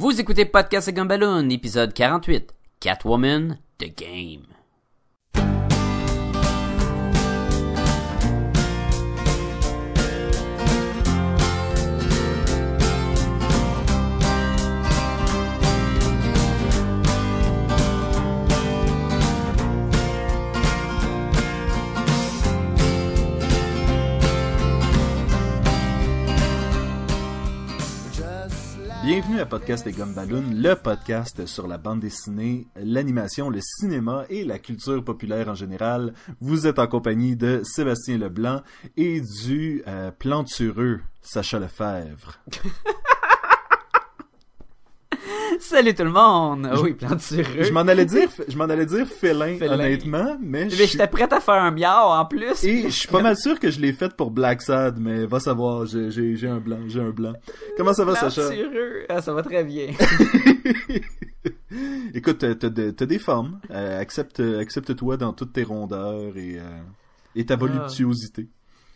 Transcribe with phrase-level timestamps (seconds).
[0.00, 4.46] Vous écoutez Podcast et Gumballoon, épisode 48, Catwoman, The Game.
[29.12, 34.44] Bienvenue à Podcast et Gumballoon, le podcast sur la bande dessinée, l'animation, le cinéma et
[34.44, 36.14] la culture populaire en général.
[36.40, 38.62] Vous êtes en compagnie de Sébastien Leblanc
[38.96, 42.38] et du euh, plantureux Sacha Lefebvre.
[45.60, 46.68] Salut tout le monde!
[46.72, 47.44] Ah oui, plantureux.
[47.62, 49.74] Je m'en allais dire, je m'en allais dire félin, Félin.
[49.74, 52.64] honnêtement, mais Mais j'étais prête à faire un miau en plus.
[52.64, 55.38] Et je suis pas mal sûr que je l'ai faite pour Black Sad, mais va
[55.38, 57.34] savoir, j'ai un blanc, j'ai un blanc.
[57.76, 58.48] Comment ça va, Sacha?
[58.48, 59.04] Plantureux.
[59.10, 59.88] Ah, ça va très bien.
[62.14, 63.60] Écoute, t'as de- des formes.
[63.70, 66.80] Euh, accepte, accepte-toi dans toutes tes rondeurs et, euh,
[67.36, 68.48] et ta voluptuosité.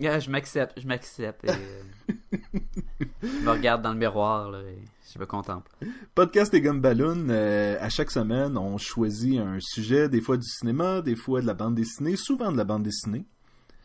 [0.04, 1.44] Ah, je m'accepte, je m'accepte.
[1.44, 2.14] et, euh,
[3.22, 4.78] je me regarde dans le miroir, là, et
[5.14, 5.70] je me contemple.
[6.14, 11.02] Podcast et Gumballoon, euh, à chaque semaine, on choisit un sujet, des fois du cinéma,
[11.02, 13.24] des fois de la bande dessinée, souvent de la bande dessinée.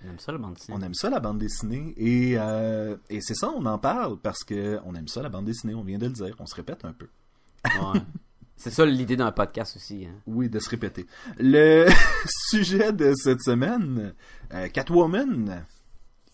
[0.03, 0.77] On aime ça, le bande dessinée.
[0.77, 1.93] On aime ça, la bande dessinée.
[1.97, 5.45] Et, euh, et c'est ça, on en parle parce que on aime ça, la bande
[5.45, 5.75] dessinée.
[5.75, 6.35] On vient de le dire.
[6.39, 7.07] On se répète un peu.
[7.65, 7.99] Ouais.
[8.61, 10.05] C'est ça l'idée d'un podcast aussi.
[10.05, 10.15] Hein.
[10.27, 11.05] Oui, de se répéter.
[11.37, 11.87] Le
[12.49, 14.13] sujet de cette semaine,
[14.53, 15.65] euh, Catwoman.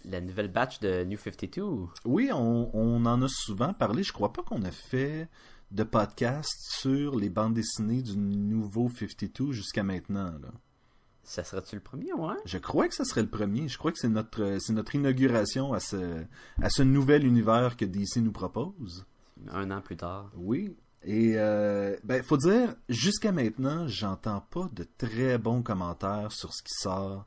[0.10, 1.64] La nouvelle batch de New 52.
[2.06, 4.04] Oui, on, on en a souvent parlé.
[4.04, 5.28] Je crois pas qu'on a fait
[5.72, 10.32] de podcast sur les bandes dessinées du nouveau 52 jusqu'à maintenant.
[10.42, 10.52] Là.
[11.24, 12.36] Ça serait-tu le premier, ouais?
[12.46, 13.68] Je crois que ce serait le premier.
[13.68, 16.24] Je crois que c'est notre, c'est notre inauguration à ce,
[16.62, 19.06] à ce nouvel univers que DC nous propose.
[19.50, 20.32] Un an plus tard.
[20.36, 20.76] Oui.
[21.04, 26.62] Et euh, ben, faut dire, jusqu'à maintenant, j'entends pas de très bons commentaires sur ce
[26.62, 27.26] qui sort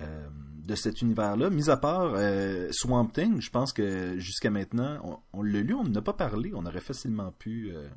[0.00, 0.26] euh,
[0.66, 1.48] de cet univers-là.
[1.50, 5.74] Mis à part euh, Swamp Thing, je pense que jusqu'à maintenant, on, on l'a lu,
[5.74, 7.70] on n'a pas parlé, on aurait facilement pu.
[7.74, 7.88] euh,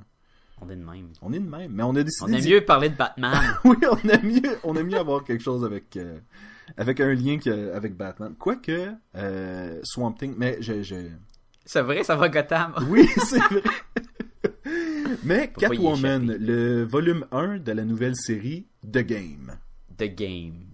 [0.62, 1.09] On est de même.
[1.22, 2.32] on est de même, mais on a décidé.
[2.32, 3.34] On aime mieux parler de Batman.
[3.66, 5.98] oui, on aime mieux, on aime mieux avoir quelque chose avec
[6.78, 8.36] avec un lien que, avec Batman.
[8.38, 8.92] Quoique
[9.84, 10.96] Swamp Thing, mais je, je...
[11.66, 12.74] C'est vrai, ça va Gotham.
[12.90, 13.62] oui, c'est vrai.
[15.24, 19.58] mais Catwoman, le volume 1 de la nouvelle série The Game.
[19.98, 20.66] The Game.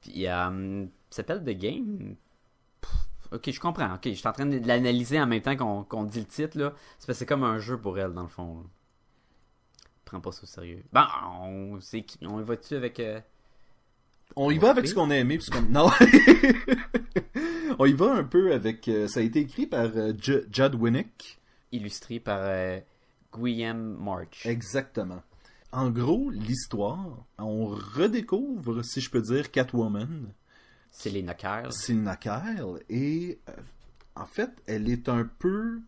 [0.00, 2.16] Puis, euh, ça s'appelle The Game?
[2.80, 2.90] Pff,
[3.32, 3.94] Ok, je comprends.
[3.94, 6.72] Ok, je suis en train de l'analyser en même temps qu'on dit le titre, là.
[6.98, 8.56] C'est parce que c'est comme un jeu pour elle, dans le fond.
[8.58, 8.64] là.
[10.04, 10.82] Prends pas ça au sérieux.
[10.92, 11.02] Bon,
[11.42, 11.78] on,
[12.22, 12.98] on y va-tu avec...
[12.98, 13.20] euh,
[14.34, 15.62] On y va avec ce qu'on a aimé, puis ce qu'on...
[15.62, 15.88] Non!
[17.78, 18.88] on y va un peu avec...
[18.88, 21.38] euh, ça a été écrit par euh, Ju- Judd Winnick.
[21.70, 22.80] illustré par euh,
[23.36, 24.44] Guillaume March.
[24.46, 25.22] Exactement.
[25.72, 30.32] En gros, l'histoire, on redécouvre, si je peux dire, Catwoman.
[30.90, 31.72] C'est les knockers.
[31.72, 33.52] Selina Kyle et euh,
[34.16, 35.80] en fait, elle est un peu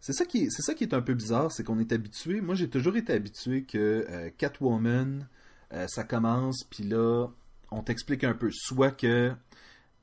[0.00, 2.40] c'est ça qui est, c'est ça qui est un peu bizarre, c'est qu'on est habitué,
[2.40, 5.26] moi j'ai toujours été habitué que euh, Catwoman
[5.72, 7.26] euh, ça commence puis là
[7.70, 9.32] on t'explique un peu soit que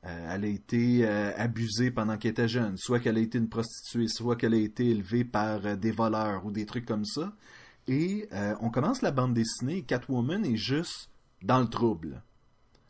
[0.06, 4.08] euh, elle a été abusée pendant qu'elle était jeune, soit qu'elle a été une prostituée,
[4.08, 7.34] soit qu'elle a été élevée par des voleurs ou des trucs comme ça.
[7.88, 11.10] Et euh, on commence la bande dessinée Catwoman est juste
[11.44, 12.22] dans le trouble.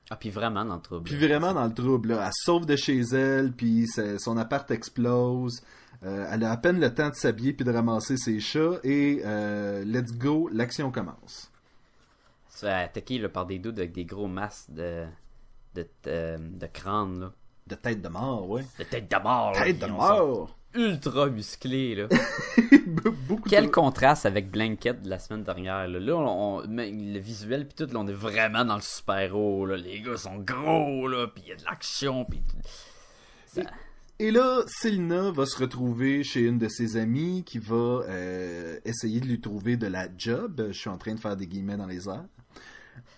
[0.09, 1.03] Ah, puis vraiment dans le trouble.
[1.03, 2.25] Puis vraiment dans le trouble, là.
[2.27, 3.87] Elle sauve de chez elle, puis
[4.19, 5.61] son appart explose.
[6.03, 8.79] Euh, elle a à peine le temps de s'habiller puis de ramasser ses chats.
[8.83, 11.51] Et euh, let's go, l'action commence.
[12.49, 15.05] C'est attaqué là, par des doutes avec des gros masses de,
[15.73, 17.31] de, de, de crâne, là.
[17.67, 18.63] De tête de mort, ouais.
[18.77, 19.53] De tête de mort.
[19.53, 20.55] là, Tête de mort!
[20.75, 22.07] Ultra musclés, là.
[23.27, 23.69] Beaucoup Quel de...
[23.71, 25.87] contraste avec Blanket de la semaine dernière.
[25.87, 28.81] Là, Là, on, on- mais le visuel puis tout, là, on est vraiment dans le
[28.81, 29.65] super-héros.
[29.65, 29.77] là.
[29.77, 32.27] Les gars sont gros, là, puis il y a de l'action.
[33.47, 33.61] Ça-
[34.19, 37.75] Et là, Selina va se retrouver chez une de ses amies qui va
[38.07, 40.65] euh, essayer de lui trouver de la job.
[40.67, 42.25] Je suis en train de faire des guillemets dans les airs.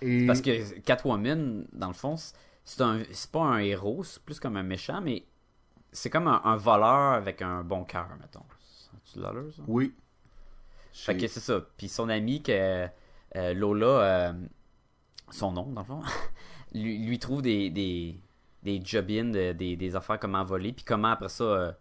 [0.02, 0.26] Et...
[0.26, 2.34] Parce que Catwoman, dans le fond, c'est-
[2.66, 5.24] c'est un, c'est pas un héros, c'est plus comme un méchant, mais
[5.92, 8.44] c'est comme un, un voleur avec un bon cœur, mettons.
[9.16, 9.64] De l'allure, ça?
[9.68, 9.94] Oui.
[10.94, 11.62] Fait que c'est ça.
[11.78, 12.88] Puis son ami, que
[13.36, 14.34] euh, Lola, euh,
[15.32, 16.02] son nom, dans le fond,
[16.74, 18.20] lui, lui trouve des, des,
[18.64, 21.44] des job-ins, de- des, des affaires comment voler, puis comment après ça.
[21.44, 21.72] euh,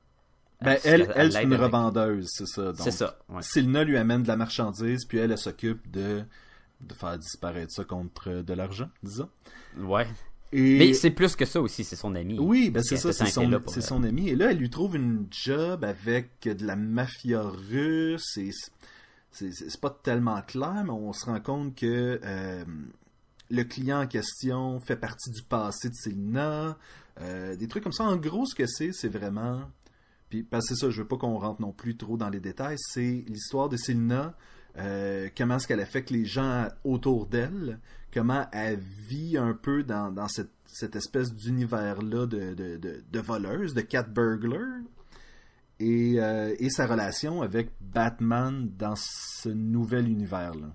[0.61, 2.65] Ben, elle- elle, elle c'est une avec- revendeuse, c'est ça.
[2.67, 2.77] donc.
[2.81, 3.43] C'est ça, ouais.
[3.43, 6.25] Silna lui amène de la marchandise, puis elle, elle s'occupe de,
[6.81, 9.31] de faire disparaître ça contre de l'argent, disons.
[9.79, 10.07] Ouais.
[10.53, 10.79] Et...
[10.79, 12.39] Mais c'est plus que ça aussi, c'est son ami.
[12.39, 13.51] Oui, ben c'est ça, c'est son,
[13.81, 14.29] son ami.
[14.29, 18.37] Et là, elle lui trouve une job avec de la mafia russe.
[18.37, 18.51] Et
[19.33, 22.65] c'est, pas tellement clair, mais on se rend compte que euh,
[23.51, 26.79] le client en question fait partie du passé de Selina.
[27.21, 28.05] Euh, des trucs comme ça.
[28.05, 29.63] En gros, ce que c'est, c'est vraiment...
[30.29, 32.41] Puis, parce que c'est ça, je veux pas qu'on rentre non plus trop dans les
[32.41, 32.77] détails.
[32.79, 34.35] C'est l'histoire de Selina,
[34.79, 37.79] euh, comment est-ce qu'elle affecte les gens autour d'elle,
[38.13, 43.21] comment elle vit un peu dans, dans cette, cette espèce d'univers-là de, de, de, de
[43.21, 44.81] voleuse, de cat burglar,
[45.79, 50.69] et, euh, et sa relation avec Batman dans ce nouvel univers-là.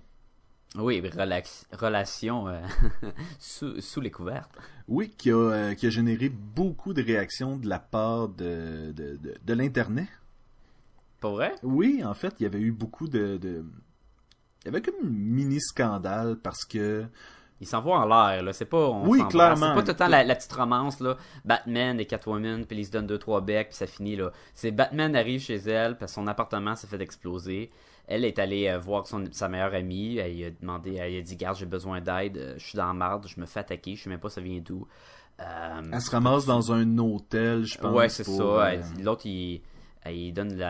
[0.76, 2.60] Oui, relax- relation euh,
[3.38, 4.56] sous, sous les couvertes.
[4.88, 9.16] Oui, qui a, euh, qui a généré beaucoup de réactions de la part de, de,
[9.16, 10.08] de, de l'Internet.
[11.20, 11.54] Pour vrai?
[11.62, 13.64] Oui, en fait, il y avait eu beaucoup de...
[14.64, 17.04] Il y avait comme un mini-scandale parce que...
[17.60, 18.52] Ils s'envoient en l'air, là.
[18.52, 18.88] C'est pas.
[18.88, 19.54] on Oui, clairement.
[19.68, 21.16] C'est pas tout le temps la, la petite romance, là.
[21.44, 24.32] Batman et Catwoman, puis ils se donnent deux, trois becs, puis ça finit, là.
[24.52, 27.70] C'est Batman arrive chez elle, parce que son appartement s'est fait exploser.
[28.08, 30.16] Elle est allée euh, voir son, sa meilleure amie.
[30.16, 32.36] Elle lui a demandé, elle lui a dit, garde, j'ai besoin d'aide.
[32.36, 34.40] euh, Je suis dans la marde, je me fais attaquer, je sais même pas ça
[34.40, 34.88] vient d'où.
[35.38, 37.94] Euh, Elle se ramasse dans un hôtel, je pense.
[37.94, 38.42] ouais, c'est pour, ça.
[38.42, 39.62] euh, L'autre, il,
[40.06, 40.60] il donne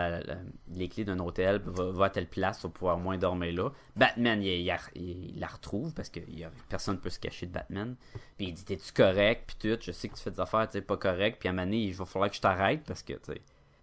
[0.75, 3.71] les clés d'un hôtel, va, à telle place pour pouvoir moins dormir là.
[3.97, 6.21] Batman, il, la retrouve parce que
[6.69, 7.97] personne ne peut se cacher de Batman.
[8.37, 9.45] Puis il dit T'es-tu correct?
[9.47, 11.39] Puis tout, je sais que tu fais des affaires, tu sais, pas correct.
[11.41, 13.43] Puis à un moment donné, il va falloir que je t'arrête parce que tu sais,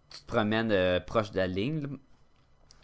[0.10, 1.88] tu te promènes euh, proche de la ligne.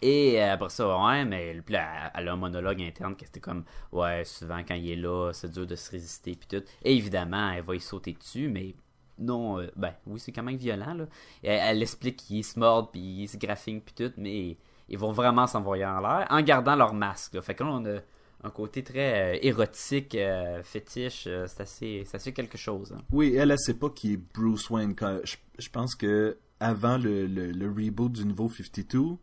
[0.02, 4.24] Et euh, après ça, ouais, mais elle a un monologue interne qui était comme Ouais,
[4.24, 6.34] souvent quand il est là, c'est dur de se résister.
[6.34, 6.64] Puis tout.
[6.82, 8.74] Et évidemment, elle va y sauter dessus, mais
[9.18, 10.94] non, euh, ben oui, c'est quand même violent.
[10.94, 11.06] Là.
[11.42, 14.56] Elle, explique qu'ils se mordent, puis ils se graffinent, puis tout, mais
[14.88, 17.40] ils vont vraiment s'envoyer en l'air en gardant leur masque.
[17.40, 17.98] Fait que là, on a
[18.44, 21.24] un côté très euh, érotique, euh, fétiche.
[21.26, 22.92] euh, c'est assez, c'est assez quelque chose.
[22.92, 23.00] hein.
[23.10, 24.94] Oui, elle, elle sait pas qui est Bruce Wayne.
[24.94, 29.16] Quand- Je, je pense que avant le, le, reboot du nouveau 52,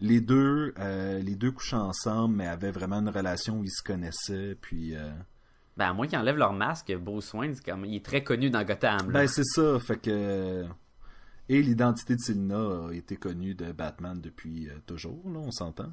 [0.00, 3.82] les deux, euh, les deux couchaient ensemble, mais avaient vraiment une relation où ils se
[3.82, 4.56] connaissaient.
[4.60, 4.94] Puis,
[5.76, 8.50] Ben, à moins qu'ils enlèvent leur masque, Bruce Wayne, c'est comme, il est très connu
[8.50, 9.06] dans Gotham.
[9.10, 9.20] là.
[9.20, 9.78] ben c'est ça.
[9.78, 10.66] Fait que
[11.48, 15.20] et l'identité de Selina a été connue de Batman depuis euh, toujours.
[15.30, 15.90] Là, on s'entend.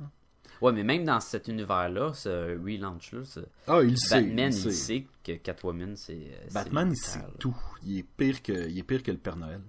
[0.62, 4.22] Ouais, mais même dans cet univers-là, ce relaunch-là, ce- Ah, il sait.
[4.22, 5.08] Batman, il il sait.
[5.24, 6.14] que Catwoman, c'est.
[6.14, 7.56] euh, Batman, il sait tout.
[7.84, 9.62] Il est pire que, il est pire que le Père Noël.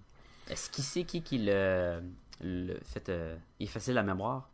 [0.48, 2.00] Est-ce qu'il sait qui qui le,
[2.42, 4.50] le fait euh, effacer la mémoire?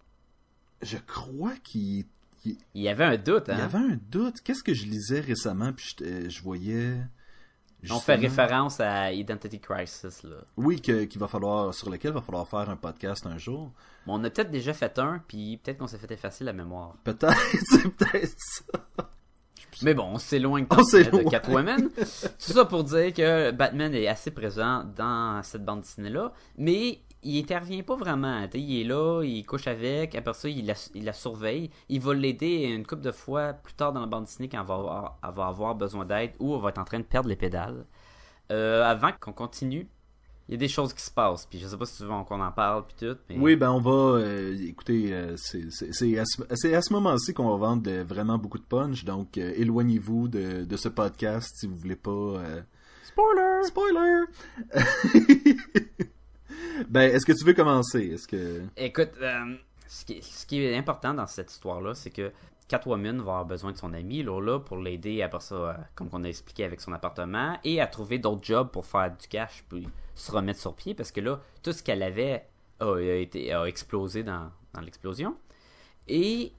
[0.82, 2.04] Je crois qu'il
[2.46, 3.58] il- Il y avait un doute, il hein?
[3.58, 4.40] y avait un doute.
[4.42, 6.94] Qu'est-ce que je lisais récemment puis je, euh, je voyais.
[7.90, 10.36] On fait référence à Identity Crisis, là.
[10.56, 13.70] Oui, que- qu'il va falloir, sur lequel il va falloir faire un podcast un jour.
[14.08, 16.96] On a peut-être déjà fait un, puis peut-être qu'on s'est fait effacer la mémoire.
[17.04, 17.36] Peut-être,
[17.70, 19.08] c'est peut-être ça.
[19.82, 21.28] Mais bon, on s'éloigne On de.
[21.30, 21.90] Catwoman.
[21.90, 22.04] Tout
[22.38, 27.82] ça pour dire que Batman est assez présent dans cette bande dessinée-là, mais il intervient
[27.82, 28.46] pas vraiment.
[28.48, 31.70] T'sais, il est là, il couche avec, après ça, il la, il la surveille.
[31.88, 34.66] Il va l'aider une couple de fois plus tard dans la bande dessinée quand elle
[34.66, 37.28] va avoir, elle va avoir besoin d'aide ou elle va être en train de perdre
[37.28, 37.84] les pédales.
[38.52, 39.88] Euh, avant qu'on continue,
[40.48, 42.08] il y a des choses qui se passent, puis je sais pas si tu veux
[42.08, 43.16] qu'on en parle, puis tout.
[43.28, 43.36] Mais...
[43.36, 44.18] Oui, ben on va.
[44.20, 49.04] euh, écoutez, euh, c'est à ce, moment-ci qu'on va vendre de- vraiment beaucoup de punch,
[49.04, 52.10] donc euh, éloignez-vous de, de ce podcast si vous voulez pas.
[52.12, 52.60] euh,
[53.02, 53.64] Spoiler!
[53.64, 54.24] Spoiler!
[56.88, 58.14] ben, est-ce que tu veux commencer?
[58.14, 58.62] Est-ce que.
[58.76, 59.56] Écoute, euh,
[59.86, 60.04] ce,
[60.46, 62.32] qui, est important dans cette histoire-là, c'est que
[62.68, 66.24] Catwoman va avoir besoin de son ami Lola pour l'aider après ça, euh, comme on
[66.24, 69.88] a expliqué avec son appartement, et à trouver d'autres jobs pour faire du cash puis
[70.14, 72.48] se remettre sur pied parce que là, tout ce qu'elle avait
[72.80, 75.36] a, été, a explosé dans, dans l'explosion.
[76.08, 76.52] Et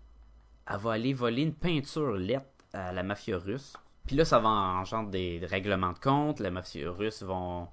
[0.69, 3.73] elle va aller voler une peinture lettre à la mafia russe.
[4.05, 6.39] Puis là, ça va engendrer des règlements de compte.
[6.39, 7.67] La mafia russe vont,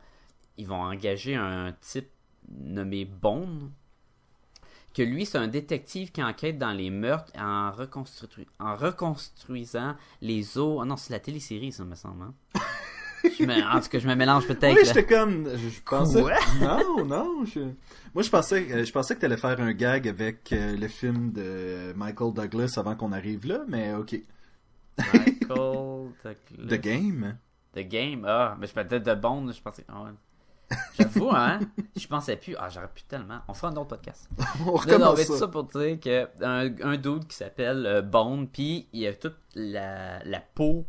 [0.57, 2.11] ils vont engager un type
[2.51, 3.71] nommé Bone,
[4.95, 10.57] que lui, c'est un détective qui enquête dans les meurtres en, reconstru- en reconstruisant les
[10.57, 10.79] os.
[10.83, 12.23] Ah non, c'est la télésérie, ça me semble.
[12.25, 12.35] hein.
[13.25, 14.75] Je me- En tout cas, je me mélange peut-être.
[14.77, 15.49] Oui, j'étais comme.
[15.49, 16.21] Je, je pensais.
[16.21, 16.35] Quoi?
[16.61, 17.45] Non, non.
[17.47, 17.61] Je...
[18.15, 21.33] Moi, je pensais, euh, je pensais que t'allais faire un gag avec euh, le film
[21.33, 24.21] de Michael Douglas avant qu'on arrive là, mais ok.
[24.99, 26.69] Michael Douglas.
[26.69, 27.39] The Game.
[27.75, 28.25] The Game?
[28.29, 29.85] Ah, mais je peut-être de Bond, je pensais.
[29.89, 30.11] ah ouais.
[30.99, 31.61] J'avoue, hein?
[31.97, 32.57] Je pensais plus.
[32.59, 33.41] Ah, j'aurais pu tellement.
[33.49, 34.29] On fera un autre podcast.
[34.61, 38.03] On Non, non, recommence mais tout ça pour dire que un, dude qui s'appelle euh,
[38.03, 40.87] Bone, puis il a toute la, la peau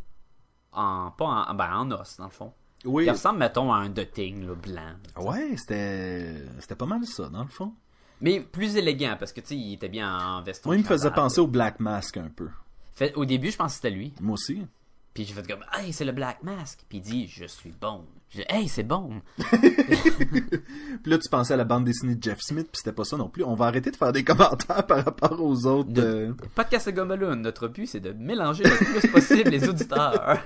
[0.72, 2.54] en pas en, ben, en os dans le fond.
[2.86, 3.06] Oui.
[3.06, 4.94] Il ressemble mettons à un dotting là, blanc.
[5.18, 7.74] Ouais, c'était c'était pas mal ça, dans le fond.
[8.22, 10.70] Mais plus élégant parce que tu sais, il était bien en veston.
[10.70, 12.50] Moi, il me faisait penser au Black Mask un peu.
[12.94, 14.14] Fait- au début, je pense que c'était lui.
[14.22, 14.66] Moi aussi.
[15.14, 16.86] Puis j'ai fait comme, hey, c'est le Black Mask.
[16.88, 18.06] Puis il dit, je suis bon.
[18.36, 19.22] J'ai dit, hey, c'est bon.
[19.38, 23.16] Puis là, tu pensais à la bande dessinée de Jeff Smith, puis c'était pas ça
[23.16, 23.44] non plus.
[23.44, 25.92] On va arrêter de faire des commentaires par rapport aux autres.
[25.92, 30.40] De- euh, Podcast notre but, c'est de mélanger le plus possible les auditeurs.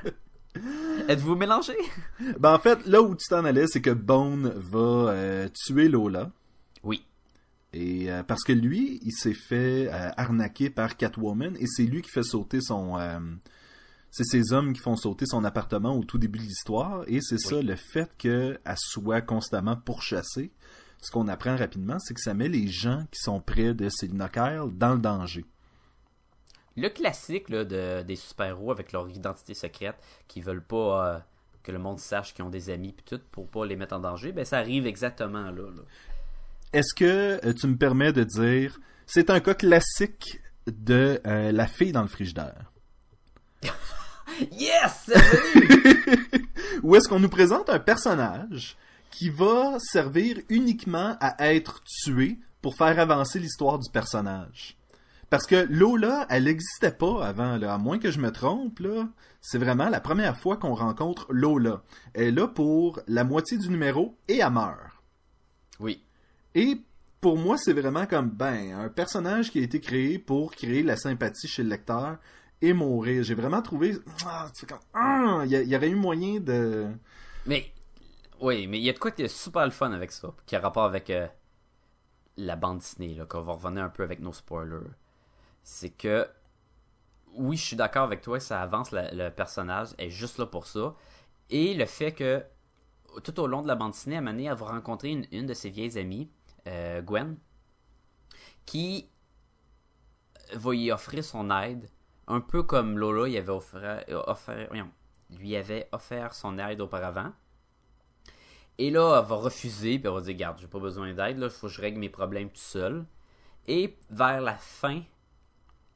[1.07, 1.73] Êtes-vous mélangés?
[2.39, 4.79] Ben, en fait, là où tu t'en allais, c'est que Bone va
[5.11, 6.31] euh, tuer Lola.
[6.83, 7.03] Oui.
[7.73, 12.01] Et euh, parce que lui, il s'est fait euh, arnaquer par Catwoman et c'est lui
[12.03, 12.97] qui fait sauter son.
[14.11, 17.37] C'est ces hommes qui font sauter son appartement au tout début de l'histoire et c'est
[17.37, 20.51] ça le fait qu'elle soit constamment pourchassée.
[21.01, 24.27] Ce qu'on apprend rapidement, c'est que ça met les gens qui sont près de Selina
[24.27, 25.45] Kyle dans le danger.
[26.75, 29.95] Le classique là, de, des super-héros avec leur identité secrète,
[30.27, 31.19] qui veulent pas euh,
[31.63, 33.99] que le monde sache qu'ils ont des amis puis tout pour pas les mettre en
[33.99, 35.51] danger, ben ça arrive exactement là.
[35.51, 35.81] là.
[36.73, 41.67] Est-ce que euh, tu me permets de dire, c'est un cas classique de euh, la
[41.67, 42.71] fille dans le frigidaire?
[44.51, 45.11] Yes!
[46.83, 48.77] Ou est-ce qu'on nous présente un personnage
[49.11, 54.77] qui va servir uniquement à être tué pour faire avancer l'histoire du personnage?
[55.29, 57.73] Parce que Lola, elle n'existait pas avant, là.
[57.73, 59.07] à moins que je me trompe, là.
[59.41, 61.83] C'est vraiment la première fois qu'on rencontre Lola.
[62.13, 65.01] Elle est là pour la moitié du numéro et elle meurt.
[65.79, 66.03] oui.
[66.55, 66.81] Et
[67.21, 70.95] pour moi, c'est vraiment comme, ben, un personnage qui a été créé pour créer la
[70.95, 72.17] sympathie chez le lecteur
[72.61, 73.23] et mourir.
[73.23, 76.87] J'ai vraiment trouvé, ah, tu ah, il y, y aurait eu moyen de...
[77.45, 77.71] Mais,
[78.41, 80.55] oui, mais il y a de quoi qui est super le fun avec ça, qui
[80.55, 81.27] a rapport avec euh,
[82.37, 84.89] la bande dessinée, là, qu'on va revenir un peu avec nos spoilers.
[85.63, 86.27] C'est que,
[87.33, 90.95] oui, je suis d'accord avec toi, ça avance le personnage, est juste là pour ça.
[91.49, 92.43] Et le fait que,
[93.23, 95.69] tout au long de la bande dessinée, à elle va rencontrer une, une de ses
[95.69, 96.29] vieilles amies,
[96.67, 97.37] euh, Gwen,
[98.65, 99.09] qui
[100.53, 101.89] va y offrir son aide,
[102.29, 104.83] un peu comme Lola y avait offert, euh,
[105.31, 107.31] lui avait offert son aide auparavant.
[108.77, 111.49] Et là, elle va refuser, puis elle va dire Garde, j'ai pas besoin d'aide, il
[111.49, 113.05] faut que je règle mes problèmes tout seul.
[113.67, 115.01] Et vers la fin,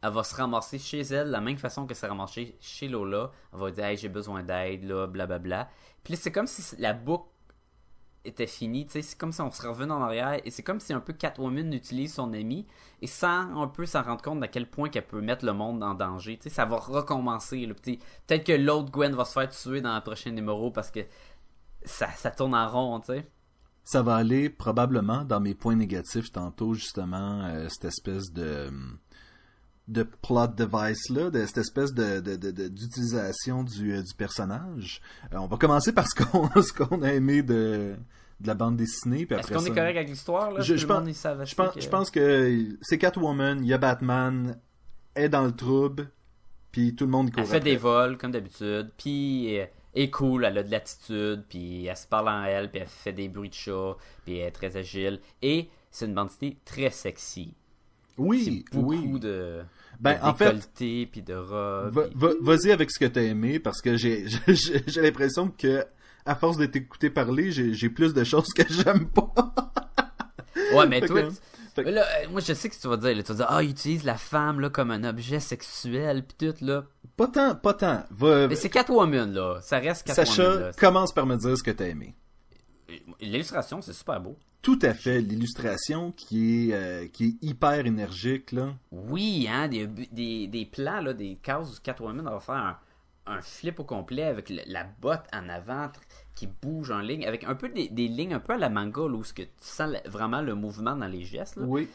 [0.02, 3.32] elle va se ramasser chez elle, la même façon que s'est ramassée chez Lola.
[3.54, 5.70] Elle va dire Hey, j'ai besoin d'aide, là, blablabla.
[6.04, 7.30] Puis c'est comme si la boucle
[8.26, 10.80] était finie, tu sais, c'est comme si on se revenait en arrière, et c'est comme
[10.80, 12.66] si un peu Catwoman utilise son ami,
[13.02, 15.84] et sans un peu s'en rendre compte d'à quel point qu'elle peut mettre le monde
[15.84, 19.82] en danger, tu sais, ça va recommencer, peut-être que l'autre Gwen va se faire tuer
[19.82, 21.02] dans le prochain numéro, parce que
[21.84, 23.30] ça, ça tourne en rond, tu sais.
[23.84, 28.72] Ça va aller probablement dans mes points négatifs tantôt, justement, euh, cette espèce de
[29.88, 32.20] de plot device là, de cette espèce de
[32.68, 35.02] d'utilisation du, euh, du personnage.
[35.34, 37.96] Euh, on va commencer par ce qu'on ce qu'on a aimé de
[38.40, 40.60] de la bande dessinée, Est-ce qu'on est correct avec l'histoire, là?
[40.60, 44.58] Je- pense- Je pense, que- je pense que c'est Catwoman, il y a Batman,
[45.16, 46.10] elle est dans le trouble,
[46.72, 47.70] puis tout le monde court Elle fait après.
[47.70, 51.96] des vols, comme d'habitude, puis euh, elle est cool, elle a de l'attitude, puis elle
[51.96, 54.76] se parle en elle, puis elle fait des bruits de chat, puis elle est très
[54.76, 55.20] agile.
[55.42, 57.54] Et c'est une bande dessinée très sexy.
[58.18, 59.20] Oui, beaucoup oui.
[59.20, 59.62] de,
[60.00, 61.34] Ben, de en fait, puis de.
[61.34, 65.84] Va- va- Vas-y avec ce que t'as aimé parce que j'ai j'ai j'ai l'impression que
[66.26, 69.34] à force de t'écouter parler, j'ai j'ai plus de choses que j'aime pas.
[70.74, 71.22] Ouais, mais toi,
[71.76, 73.64] que- là, euh, moi je sais que tu vas dire, là, tu vas dire, ah,
[73.64, 76.86] il utilise la femme là, comme un objet sexuel, puis tout, là.
[77.18, 78.04] Pas tant, pas tant.
[78.12, 79.60] Va- Mais c'est Catwoman, là.
[79.62, 80.72] Ça reste Catwoman, Sacha, là.
[80.74, 82.16] commence par me dire ce que t'as aimé.
[83.20, 84.38] L'illustration, c'est super beau.
[84.64, 88.74] Tout à fait, l'illustration qui est euh, qui est hyper énergique là.
[88.92, 92.78] Oui, hein, des, des, des plans, là, des cases où Catwoman va faire un,
[93.28, 95.92] un flip au complet avec le- la botte en avant
[96.34, 99.02] qui bouge en ligne, avec un peu des, des lignes un peu à la manga,
[99.02, 101.58] là, où ce que tu sens vraiment le mouvement dans les gestes.
[101.58, 101.64] là.
[101.68, 101.90] Oui.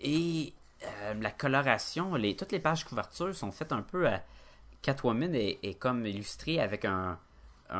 [0.00, 0.52] Et
[0.82, 4.22] euh, la coloration, les, toutes les pages couverture sont faites un peu à.
[4.82, 7.18] Catwoman est, est comme illustrée avec un,
[7.70, 7.76] un,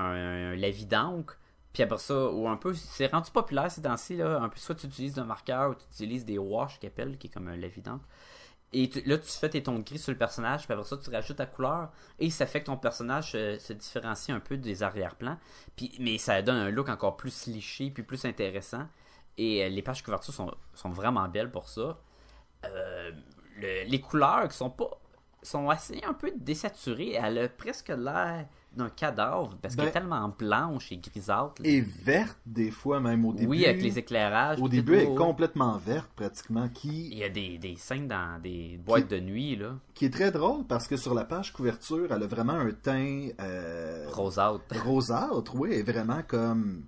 [0.52, 1.36] un lavis d'encre.
[1.74, 4.40] Puis après ça, ou un peu, c'est rendu populaire ces temps-ci, là.
[4.40, 7.30] Un peu, soit tu utilises un marqueur ou tu utilises des wash appellent, qui est
[7.30, 8.04] comme un lavis d'encre.
[8.72, 11.36] Et là, tu fais tes tons gris sur le personnage, puis après ça, tu rajoutes
[11.36, 15.36] ta couleur, et ça fait que ton personnage euh, se différencie un peu des arrière-plans.
[16.00, 18.88] Mais ça donne un look encore plus liché, puis plus intéressant.
[19.36, 21.98] Et euh, les pages couverture sont, sont vraiment belles pour ça.
[22.64, 23.10] Euh,
[23.58, 24.90] le- les couleurs qui sont pas
[25.42, 27.12] sont assez un peu désaturées.
[27.12, 31.62] Elle a presque l'air d'un cadavre parce qu'elle est Ben- tellement blanche et grisâtre.
[31.62, 31.68] là.
[31.68, 33.46] Et verte des fois même au début.
[33.48, 34.60] oui, avec les éclairages.
[34.60, 38.08] Au début, elle tout, est complètement verte pratiquement, Il qui, y a des, des scènes
[38.08, 39.76] dans des boîtes de nuit, là.
[39.94, 43.28] qui est très drôle parce que sur la page couverture, elle a vraiment un teint
[43.40, 44.74] euh, Rosâtre.
[44.84, 46.84] rosâtre, oui, elle est vraiment comme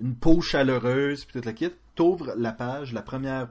[0.00, 1.70] une peau chaleureuse, puis toute la kit.
[1.94, 3.48] T'ouvres la page, la première,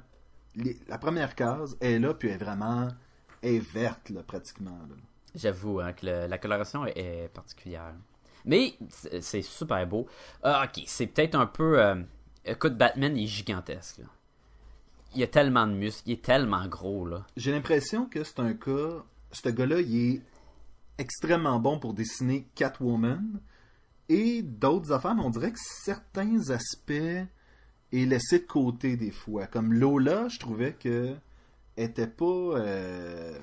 [0.55, 2.89] les- la première case elle est là, puis elle est vraiment,
[3.41, 4.71] elle est verte, là, pratiquement.
[4.89, 4.95] là.
[5.35, 7.93] J'avoue hein, que la coloration est, particulière.
[8.45, 10.07] Mais c'est super beau.
[10.43, 11.81] Ah, ok, c'est peut-être un peu.
[11.81, 11.95] euh,
[12.45, 14.01] écoute, Batman est gigantesque.
[15.15, 17.25] Il y a tellement de muscles, il est tellement gros là.
[17.37, 19.03] J'ai l'impression que c'est un cas.
[19.31, 20.21] Ce gars-là, il est
[20.97, 23.39] extrêmement bon pour dessiner Catwoman
[24.09, 29.47] et d'autres affaires, mais on dirait que certains aspects est laissé de côté des fois.
[29.47, 31.15] Comme Lola, je trouvais que
[31.77, 32.25] était pas.
[32.25, 33.39] euh,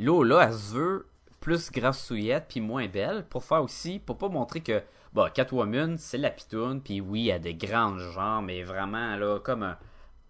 [0.00, 1.06] Lola, elle se veut
[1.40, 6.18] plus grassouillette puis moins belle pour faire aussi, pour pas montrer que bah, Catwoman, c'est
[6.18, 9.62] la pitoune, puis oui, elle a des grandes jambes, mais vraiment, là, comme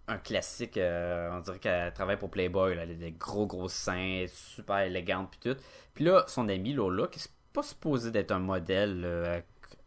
[0.07, 3.67] un, classique, euh, on dirait qu'elle travaille pour Playboy, là, elle a des gros gros
[3.67, 5.61] seins, super élégante puis tout.
[5.93, 9.41] Puis là, son amie Lola, qui est pas supposée d'être un modèle là,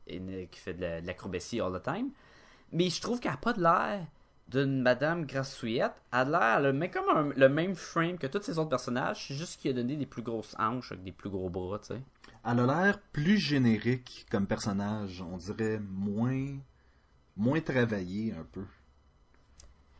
[0.06, 2.10] qui fait de l'acrobatie all the time,
[2.70, 4.06] mais je trouve qu'elle a pas de l'air
[4.52, 5.94] d'une madame grassouillette.
[6.12, 9.34] Elle a l'air, mais comme un- le même frame que tous ces autres personnages, c'est
[9.34, 12.02] juste qu'il a donné des plus grosses hanches avec des plus gros bras, tu sais.
[12.44, 15.22] Elle a l'air plus générique comme personnage.
[15.22, 16.46] On dirait moins.
[17.36, 18.64] moins travaillé un peu.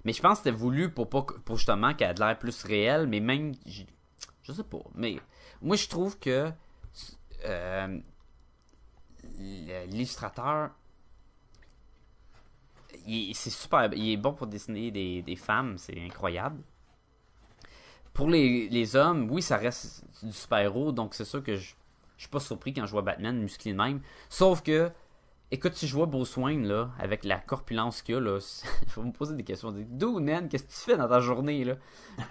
[0.05, 2.63] Mais je pense que c'était voulu pour pas pour justement qu'elle ait de l'air plus
[2.65, 3.85] réelle, mais même je,
[4.43, 5.19] je sais pas, mais
[5.63, 6.51] moi je trouve que
[7.45, 7.99] euh,
[9.39, 10.71] l'illustrateur
[13.07, 16.63] il est- c'est super, il est bon pour dessiner des, femmes, c'est incroyable.
[18.13, 21.75] Pour les, hommes, oui, ça reste du super-héros, donc c'est sûr que je,
[22.17, 24.01] je suis pas surpris quand je vois Batman musclé de même.
[24.29, 24.91] Sauf que
[25.55, 28.39] Écoute, si je vois Bruce Wayne, là, avec la corpulence qu'il a, là,
[28.89, 29.71] je vais me poser des questions.
[29.71, 31.75] D'où, man, qu'est-ce que tu fais dans ta journée, là?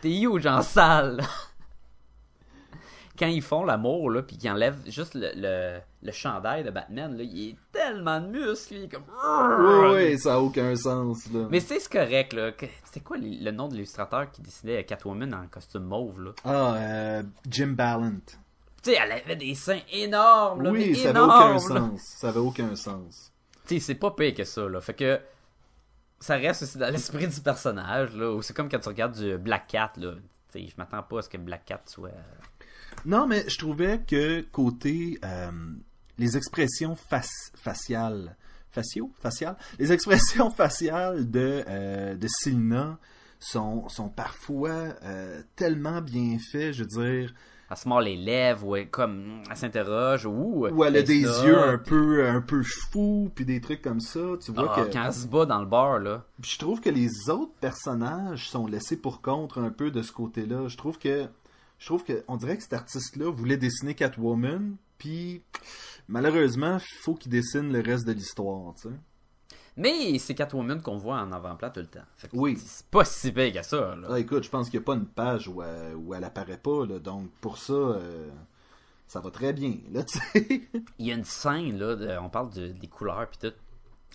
[0.02, 1.22] T'es huge en salle.
[3.20, 7.16] Quand ils font l'amour, là, puis qu'ils enlèvent juste le, le, le chandail de Batman,
[7.18, 9.04] là, il est tellement de muscles, il est comme...
[9.04, 11.46] Oui, oui, ça a aucun sens, là.
[11.52, 12.52] Mais c'est correct, là.
[12.86, 16.32] C'est quoi le nom de l'illustrateur qui dessinait Catwoman en costume mauve, là?
[16.46, 18.12] Ah, euh, Jim Ballant.
[18.82, 21.80] Tu sais, elle avait des seins énormes, là, Oui, mais ça avait énormes, aucun là.
[21.82, 22.02] sens.
[22.02, 23.32] Ça avait aucun sens.
[23.68, 24.80] Tu sais, c'est pas pire que ça, là.
[24.82, 25.20] Fait que
[26.20, 28.40] ça reste aussi dans l'esprit du personnage, là.
[28.42, 30.14] C'est comme quand tu regardes du Black Cat, là.
[30.52, 32.10] Tu sais, je m'attends pas à ce que Black Cat soit.
[33.06, 35.52] Non, mais je trouvais que côté euh,
[36.18, 38.36] les expressions fac- faciales,
[38.72, 42.98] faciaux, faciales, les expressions faciales de Selina
[43.40, 46.88] sont sont parfois euh, tellement bien faites, je veux
[47.20, 47.34] dire,
[47.72, 50.68] Elle se mord les lèvres, ou elle, comme elle s'interroge, ou.
[50.68, 54.00] où elle a des yeux un puis- peu un peu fous, puis des trucs comme
[54.02, 56.24] ça, tu vois Ah, que Quand elle se bat dans le bar, là.
[56.42, 60.12] Puis je trouve que les autres personnages sont laissés pour contre un peu de ce
[60.12, 60.68] côté-là.
[60.68, 61.26] Je trouve que
[61.82, 65.42] je trouve que on dirait que cet artiste-là voulait dessiner Catwoman, puis
[66.08, 68.96] malheureusement, il faut qu'il dessine le reste de l'histoire, tu sais.
[69.78, 72.04] Mais c'est Catwoman qu'on voit en avant-plan tout le temps.
[72.18, 72.56] Fait que Oui.
[72.64, 74.08] C'est pas si pire que ça, là.
[74.12, 76.58] Ah, écoute, je pense qu'il n'y a pas une page où elle, où elle apparaît
[76.60, 78.30] pas, là, donc pour ça, euh,
[79.08, 80.70] ça va très bien, là, tu sais.
[81.00, 83.56] Il y a une scène, là, de- on parle de- des couleurs puis tout.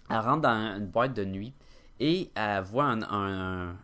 [0.09, 1.52] Elle rentre dans une boîte de nuit
[1.98, 3.76] et elle voit un, un,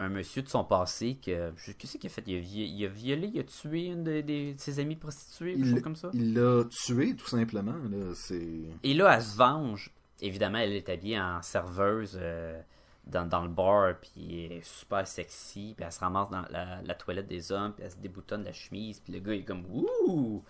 [0.00, 1.52] un monsieur de son passé que.
[1.78, 2.22] Qu'est-ce qu'il a fait?
[2.26, 5.58] Il a, vi- il a violé, il a tué une de, ses amies prostituées, ou
[5.58, 6.10] quelque chose comme ça?
[6.14, 8.60] il l'a tué, tout simplement, là, c'est...
[8.82, 9.90] Et là, elle se venge.
[10.20, 12.60] Évidemment, elle est habillée en serveuse euh,
[13.06, 16.82] dans, dans le bar, puis elle est super sexy, puis elle se ramasse dans la,
[16.82, 19.64] la toilette des hommes, puis elle se déboutonne la chemise, puis le gars est comme
[19.72, 20.42] Ouh!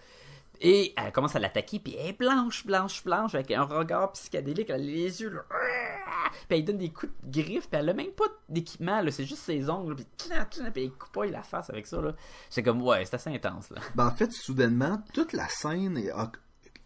[0.60, 4.70] Et elle commence à l'attaquer, puis elle est blanche, blanche, blanche, avec un regard psychédélique,
[4.70, 5.42] elle a les yeux, là,
[6.48, 9.24] puis elle donne des coups de griffe, puis elle a même pas d'équipement, là, c'est
[9.24, 12.14] juste ses ongles, puis puis elle coupe la face avec ça, là.
[12.50, 13.80] C'est comme, ouais, c'est assez intense, là.
[13.94, 16.10] Ben, en fait, soudainement, toute la scène est...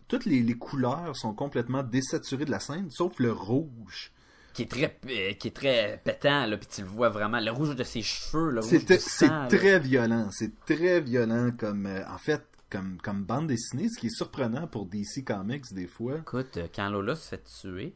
[0.08, 4.12] Toutes les, les couleurs sont complètement désaturées de la scène, sauf le rouge.
[4.52, 7.50] qui est très euh, qui est très pétant là puis tu le vois vraiment le
[7.50, 9.46] rouge de ses cheveux le rouge C'est là.
[9.48, 12.42] très violent, c'est très violent comme euh, en fait
[13.02, 16.18] comme bande dessinée, ce qui est surprenant pour DC Comics des fois.
[16.18, 17.94] écoute euh, quand Lola se fait tuer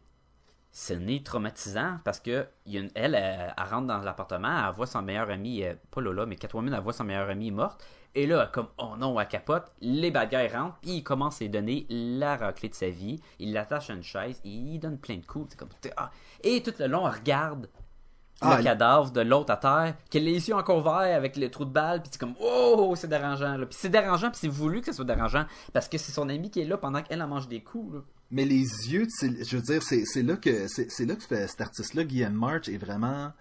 [0.71, 5.31] c'est né traumatisant parce que elle, elle, elle rentre dans l'appartement elle voit son meilleur
[5.31, 7.83] ami euh, pas Lola mais Catwoman elle voit son meilleur ami morte
[8.15, 11.45] et là comme oh non elle capote les bad guys rentrent puis il commence à
[11.45, 15.17] lui donner la raclée de sa vie il l'attache à une chaise il donne plein
[15.17, 16.11] de coups comme ah.
[16.45, 17.71] et tout le long elle regarde
[18.43, 21.51] Ah, le cadavre de l'autre à terre, qui a les yeux encore verts avec le
[21.51, 23.65] trou de balle, puis c'est comme oh c'est dérangeant là.
[23.65, 26.51] Puis c'est dérangeant, puis c'est voulu que ça soit dérangeant parce que c'est son ami
[26.51, 28.01] qui est là pendant qu'elle en mange des coups là.
[28.31, 31.61] Mais les yeux, je veux dire, c'est c'est là que c'est c'est là que cet
[31.61, 33.33] artiste-là, Guillaume March, est vraiment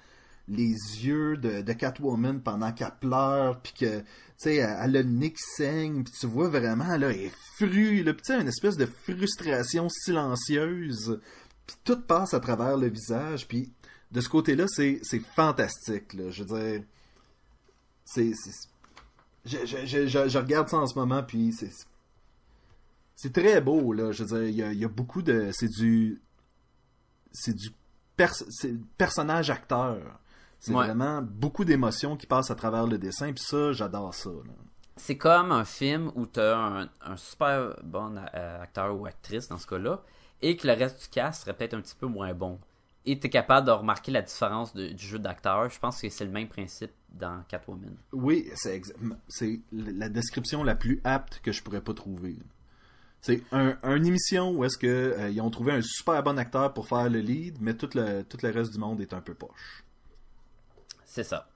[0.47, 4.05] les yeux de, de Catwoman pendant qu'elle pleure, puis que, tu
[4.37, 7.33] sais, elle, elle a le nez qui saigne, puis tu vois vraiment, là, elle est
[7.55, 11.19] fru, là, puis tu sais, une espèce de frustration silencieuse,
[11.65, 13.73] puis tout passe à travers le visage, puis
[14.11, 16.83] de ce côté-là, c'est c'est fantastique, là, je veux dire,
[18.05, 18.31] c'est...
[19.45, 21.71] je, je, je, je- regarde ça en ce moment, puis c'est.
[23.17, 24.11] C'est très beau, là.
[24.11, 25.49] Je veux dire, il y a, il y a beaucoup de.
[25.53, 26.21] C'est du.
[27.31, 27.69] C'est du.
[28.17, 29.97] pers- c'est personnage-acteur.
[30.59, 30.85] C'est Ouais.
[30.85, 34.31] vraiment beaucoup d'émotions qui passent à travers le dessin, puis ça, j'adore ça.
[34.97, 39.57] C'est comme un film où tu as un, un super bon acteur ou actrice dans
[39.59, 40.01] ce cas-là,
[40.41, 42.59] et que le reste du cast serait peut-être un petit peu moins bon.
[43.05, 45.69] Et tu es capable de remarquer la différence de- du jeu d'acteur.
[45.69, 47.95] Je pense que c'est le même principe dans Catwoman.
[48.11, 48.81] Oui, c'est
[49.71, 52.35] la description la plus apte que je pourrais pas trouver.
[53.21, 56.73] C'est un, une émission où est-ce que euh, ils ont trouvé un super bon acteur
[56.73, 59.33] pour faire le lead, mais tout le, tout le reste du monde est un peu
[59.33, 59.83] poche.
[61.05, 61.47] C'est ça.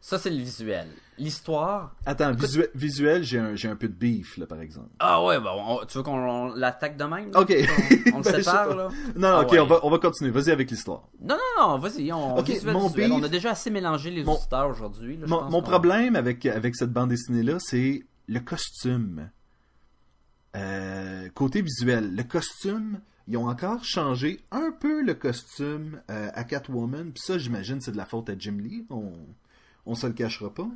[0.00, 0.86] Ça, c'est le visuel.
[1.18, 1.96] L'histoire.
[2.06, 4.88] Attends, visu- visuel, j'ai un, un peu de beef, là, par exemple.
[5.00, 7.32] Ah ouais, on- tu veux qu'on on l'attaque de même?
[7.32, 7.40] là?
[7.40, 7.52] Ok.
[7.52, 8.88] On, on le Ben, sépare, là?
[9.16, 9.58] Non, Ah ok, ouais.
[9.58, 10.30] on, va, on va continuer.
[10.30, 11.08] Vas-y avec l'histoire.
[11.20, 14.24] Non, non, non, vas-y, on Ok, visuel, mon beef- On a déjà assez mélangé les
[14.24, 15.18] auditeurs aujourd'hui.
[15.26, 19.30] Mon, problème avec, avec cette bande dessinée-là, c'est le costume.
[20.56, 26.44] Euh, côté visuel, le costume, ils ont encore changé un peu le costume euh, à
[26.44, 27.10] Catwoman.
[27.12, 28.86] Puis ça, j'imagine, c'est de la faute à Jim Lee.
[28.90, 29.12] On,
[29.88, 30.68] on se le cachera pas.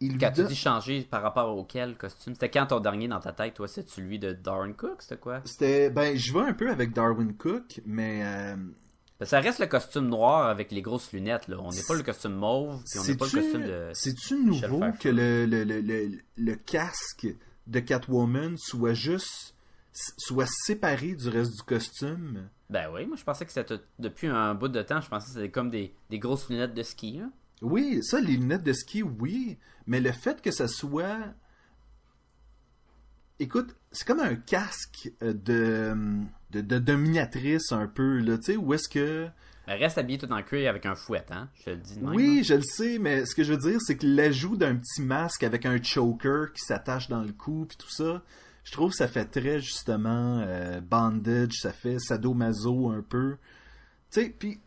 [0.00, 3.18] Il Quand tu donne- dis changer par rapport auquel costume, c'était quand ton dernier dans
[3.18, 5.40] ta tête, toi, c'est celui de Darren Cook, c'était quoi?
[5.44, 8.56] C'était, ben, je vais un peu avec Darwin Cook, mais euh,
[9.18, 11.56] Ben, ça reste le costume noir avec les grosses lunettes, là.
[11.58, 13.90] On n'est pas le costume mauve, puis on n'est pas le costume de...
[13.92, 17.26] C'est-tu nouveau que le, le, le, le, le casque
[17.66, 19.54] de Catwoman soit juste
[19.92, 22.48] soit séparé du reste du costume?
[22.70, 25.32] Ben oui, moi je pensais que c'était depuis un bout de temps, je pensais que
[25.32, 27.32] c'était comme des, des grosses lunettes de ski, hein.
[27.62, 31.18] Oui, ça, les lunettes de ski, oui, mais le fait que ça soit...
[33.40, 35.94] Écoute, c'est comme un casque euh, de,
[36.50, 39.28] de, de dominatrice un peu, là, tu sais, où est-ce que...
[39.66, 41.48] Elle reste habillée tout en cuir avec un fouet, hein.
[41.58, 43.70] Je te le dis de même, Oui, je le sais, mais ce que je veux
[43.70, 47.66] dire, c'est que l'ajout d'un petit masque avec un choker qui s'attache dans le cou,
[47.68, 48.22] puis tout ça,
[48.64, 53.36] je trouve que ça fait très, justement, euh, bandage, ça fait sadomaso un peu.
[54.10, 54.58] Tu sais, puis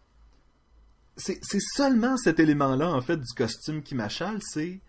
[1.17, 4.81] c'est c'est seulement cet élément-là, en fait, du costume qui m'achale, c'est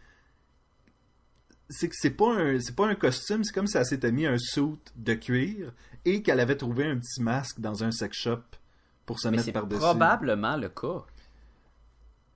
[1.71, 4.27] c'est que c'est pas un c'est pas un costume, c'est comme si elle s'était mis
[4.27, 5.73] un suit de cuir
[6.05, 8.41] et qu'elle avait trouvé un petit masque dans un sex shop
[9.07, 9.81] pour se Mais mettre c'est par-dessus.
[9.81, 11.05] probablement le cas.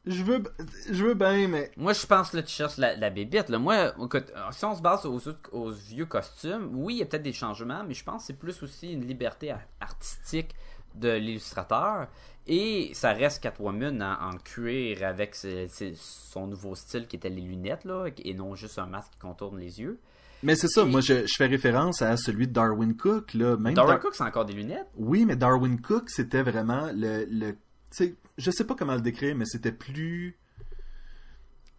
[0.07, 0.43] Je veux
[0.91, 3.49] je veux bien mais Moi, je pense que tu cherches la, la bébite.
[3.49, 3.59] Là.
[3.59, 5.21] Moi, écoute, si on se base aux,
[5.53, 8.39] aux vieux costumes, oui, il y a peut-être des changements, mais je pense que c'est
[8.39, 10.55] plus aussi une liberté artistique
[10.99, 12.09] de l'illustrateur.
[12.47, 17.29] Et ça reste Catwoman en, en cuir avec ses- ses- son nouveau style qui était
[17.29, 19.99] les lunettes, là, et non juste un masque qui contourne les yeux.
[20.43, 23.57] Mais c'est ça, Et- moi je, je fais référence à celui de Darwin Cook là,
[23.57, 24.87] même Darwin Dar- Cook, c'est encore des lunettes?
[24.97, 27.57] Oui, mais Darwin Cook, c'était vraiment le le
[28.39, 30.37] je sais pas comment le décrire, mais c'était plus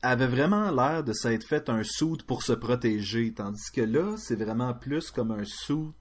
[0.02, 4.36] avait vraiment l'air de s'être fait un suit pour se protéger, tandis que là, c'est
[4.36, 5.94] vraiment plus comme un suit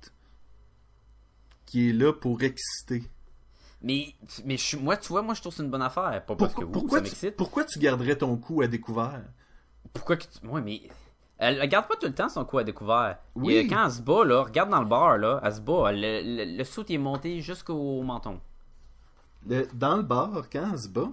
[1.66, 3.04] qui est là pour exciter.
[3.82, 6.24] Mais, mais je, moi, tu vois, moi, je trouve que c'est une bonne affaire.
[6.24, 9.22] Pas parce que Pourquoi, pourquoi, ça tu, pourquoi tu garderais ton cou à découvert?
[9.92, 10.46] Pourquoi que tu...
[10.46, 10.82] Ouais, mais...
[11.38, 13.18] Elle, elle garde pas tout le temps son cou à découvert.
[13.34, 13.54] Oui.
[13.54, 15.92] Et, quand elle se bat, là, regarde dans le bar, là, elle se bat.
[15.92, 18.40] Le, le, le saut est monté jusqu'au menton.
[19.46, 21.10] Le- dans le bar, quand elle se bat,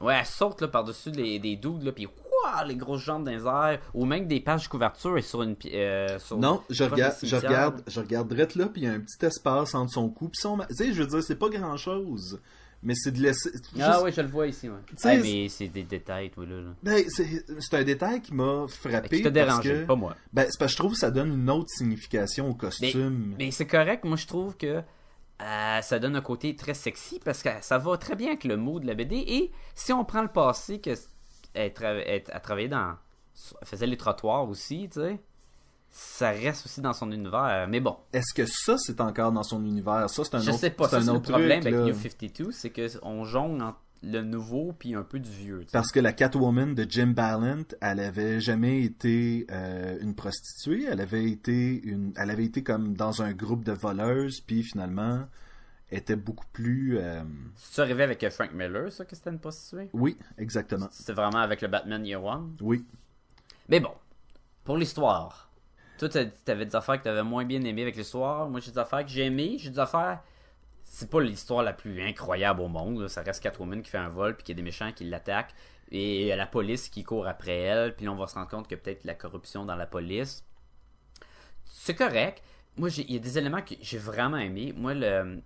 [0.00, 2.08] Ouais, elle saute là, par-dessus les, des doudes, là, puis
[2.44, 5.42] ouah, les grosses jambes dans les airs, ou même des pages de couverture et sur
[5.42, 5.56] une...
[5.66, 8.92] Euh, sur Non, je regarde, je regarde, je regarde drette là, puis il y a
[8.92, 11.48] un petit espace entre son cou, puis son, tu sais, je veux dire, c'est pas
[11.48, 12.40] grand chose,
[12.82, 13.50] mais c'est de laisser.
[13.78, 14.76] Ah juste- oui, je le vois ici, ouais.
[15.22, 16.44] mais c'est des détails, là.
[16.46, 16.70] là.
[16.82, 19.18] Ben, c'est un détail qui m'a frappé.
[19.18, 20.16] Qui t'a dérangé, que- pas moi.
[20.32, 23.34] Ben, c'est parce que je trouve que ça donne une autre signification au costume.
[23.38, 24.82] Mais c'est correct, moi je trouve que
[25.42, 28.56] euh, ça donne un côté très sexy parce que ça va très bien avec le
[28.56, 29.16] mot de la BD.
[29.26, 30.90] Et si on prend le passé que
[31.54, 32.94] elle, tra- elle- elle travaillait dans.
[33.60, 35.20] Elle faisait les trottoirs aussi, tu sais.
[35.92, 37.66] Ça reste aussi dans son univers.
[37.68, 40.08] Mais bon, Est-ce que ça, c'est encore dans son univers?
[40.08, 40.88] Ça, c'est un je autre sais pas.
[40.88, 41.86] c'est le problème truc, avec.
[41.86, 45.58] New 52, c'est qu'on jongle entre le nouveau puis un peu du vieux.
[45.60, 45.72] tu sais.
[45.72, 51.00] Parce que la Catwoman de Jim Ballant, elle avait jamais été euh, une prostituée, elle
[51.00, 55.24] avait été une, elle avait été comme dans un groupe de voleuses, puis finalement
[55.90, 57.22] était beaucoup plus, euh,
[57.56, 61.60] C'est arrivé avec Frank Miller, ça, que c'était une prostituée oui, exactement, C'était vraiment avec
[61.62, 62.56] le Batman Year One?
[62.60, 62.84] oui.
[63.68, 63.92] Mais bon,
[64.64, 65.48] pour l'histoire.
[65.98, 68.48] Toi, t'avais des affaires que t'avais moins bien aimées avec l'histoire.
[68.48, 69.56] Moi, j'ai des affaires que j'ai aimées.
[69.58, 70.22] J'ai des affaires.
[70.82, 73.00] C'est pas l'histoire la plus incroyable au monde.
[73.02, 73.08] là.
[73.08, 75.54] Ça reste Catwoman qui fait un vol, puis qu'il y a des méchants qui l'attaquent.
[75.92, 77.94] Et il y a la police qui court après elle.
[77.94, 80.44] Puis là, on va se rendre compte que peut-être la corruption dans la police.
[81.64, 82.42] C'est correct.
[82.76, 84.72] Moi, il y a des éléments que j'ai vraiment aimés.
[84.76, 85.42] Moi, le,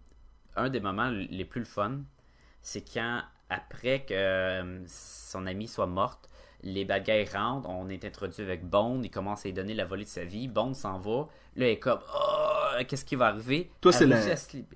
[0.56, 2.00] un des moments les plus le fun,
[2.62, 6.28] c'est quand, après que euh, son amie soit morte,
[6.62, 9.84] les bad guys rentrent, on est introduit avec Bond, il commence à lui donner la
[9.84, 13.26] volée de sa vie, Bond s'en va, là il est comme oh, qu'est-ce qui va
[13.26, 13.70] arriver?
[13.80, 14.20] Toi, c'est la,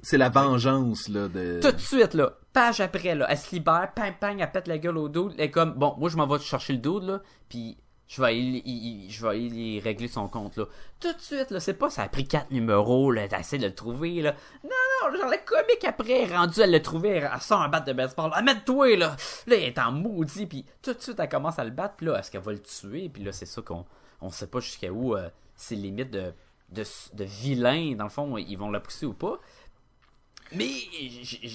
[0.03, 1.61] c'est la vengeance, là, de...
[1.63, 4.79] Tout de suite, là, page après, là, elle se libère, pang, pang, elle pète la
[4.79, 5.33] gueule au dude.
[5.39, 8.29] Elle est comme, bon, moi, je m'en vais chercher le dude, là, puis je vais
[8.29, 10.65] aller, y- je vais aller y régler son compte, là.
[10.99, 13.75] Tout de suite, là, c'est pas, ça a pris quatre numéros, là, d'essayer de le
[13.75, 14.35] trouver, là.
[14.65, 14.71] Non,
[15.11, 18.31] non, genre, le comique après rendu à le trouver, elle sort un bat de baseball,
[18.35, 19.15] amène-toi, là.
[19.47, 22.19] Là, il est en maudit, puis tout de suite, elle commence à le battre, là,
[22.19, 23.85] est-ce qu'elle va le tuer, puis là, c'est ça qu'on,
[24.23, 26.33] on sait pas jusqu'à où, euh, c'est limite de,
[26.71, 29.39] de, de vilain, dans le fond, ils vont la pousser ou pas.
[30.55, 30.71] Mais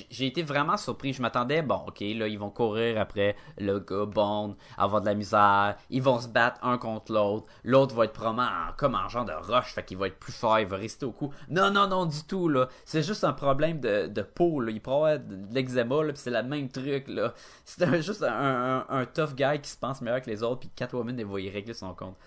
[0.10, 1.14] j'ai été vraiment surpris.
[1.14, 5.16] Je m'attendais, bon, ok, là, ils vont courir après le gars Bond, avoir de la
[5.16, 5.76] misère.
[5.90, 7.48] Ils vont se battre un contre l'autre.
[7.64, 10.32] L'autre va être probablement en- comme en genre de roche, fait qu'il va être plus
[10.34, 11.34] fort, il va rester au cou.
[11.50, 12.70] Non, non, non, du tout, là.
[12.86, 14.72] C'est juste un problème de, de peau, là.
[14.72, 17.34] Il avoir de, de l'eczéma, là, c'est le même truc, là.
[17.66, 21.20] C'est juste un, un, tough guy qui se pense meilleur que les autres, puis Catwoman,
[21.20, 22.18] elle va y régler son compte.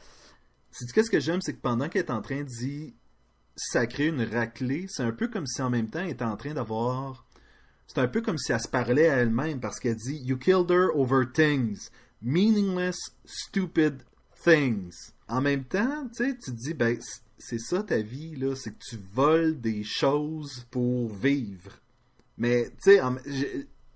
[0.70, 2.42] C'est qu'est-ce que j'aime, c'est que pendant qu'elle est en train
[3.56, 6.36] d'y sacrer une raclée, c'est un peu comme si en même temps elle était en
[6.36, 7.24] train d'avoir.
[7.86, 10.70] C'est un peu comme si elle se parlait à elle-même parce qu'elle dit You killed
[10.70, 11.90] her over things.
[12.22, 14.02] Meaningless, stupid
[14.42, 15.12] things.
[15.28, 16.98] En même temps, tu sais, tu te dis, ben,
[17.38, 21.80] c'est ça ta vie, là, c'est que tu voles des choses pour vivre.
[22.38, 23.00] Mais, tu sais,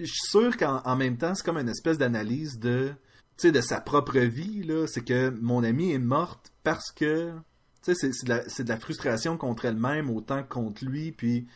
[0.01, 2.92] je suis sûr qu'en en même temps, c'est comme une espèce d'analyse de,
[3.37, 4.87] tu sais, de sa propre vie, là.
[4.87, 7.33] C'est que mon amie est morte parce que,
[7.82, 11.46] c'est- de, la- de la frustration contre elle-même autant que contre lui, puis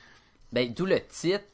[0.52, 1.44] Ben, d'où le titre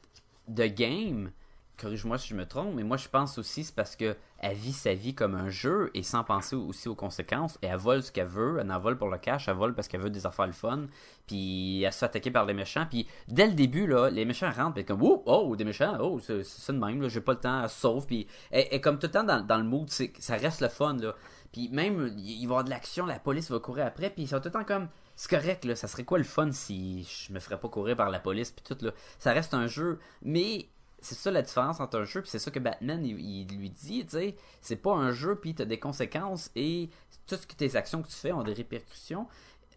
[0.48, 1.30] de game.
[1.78, 4.72] Corrige-moi si je me trompe, mais moi je pense aussi c'est parce que elle vit
[4.74, 7.58] sa vie comme un jeu et sans penser aussi aux conséquences.
[7.62, 9.88] Et elle vole ce qu'elle veut, elle en vole pour le cash, elle vole parce
[9.88, 10.88] qu'elle veut des affaires le fun.
[11.26, 12.84] Puis elle se fait attaquer par les méchants.
[12.88, 16.20] Puis dès le début, là, les méchants rentrent, puis comme oh, oh, des méchants, oh,
[16.20, 18.06] c'est ça de même, j'ai pas le temps, elle sauve.
[18.06, 21.14] Puis elle comme tout le temps dans, dans le mood, ça reste le fun, là.
[21.52, 24.28] Puis même, il va y avoir de l'action, la police va courir après, puis ils
[24.28, 27.32] sont tout le temps comme, c'est correct, là, ça serait quoi le fun si je
[27.32, 28.92] me ferais pas courir par la police, puis tout, là.
[29.18, 30.68] Ça reste un jeu, mais
[31.00, 34.04] c'est ça la différence entre un jeu, puis c'est ça que Batman, il, lui dit,
[34.04, 36.90] tu sais, c'est pas un jeu, puis t'as des conséquences, et
[37.26, 39.26] tout ce que tes actions que tu fais ont des répercussions.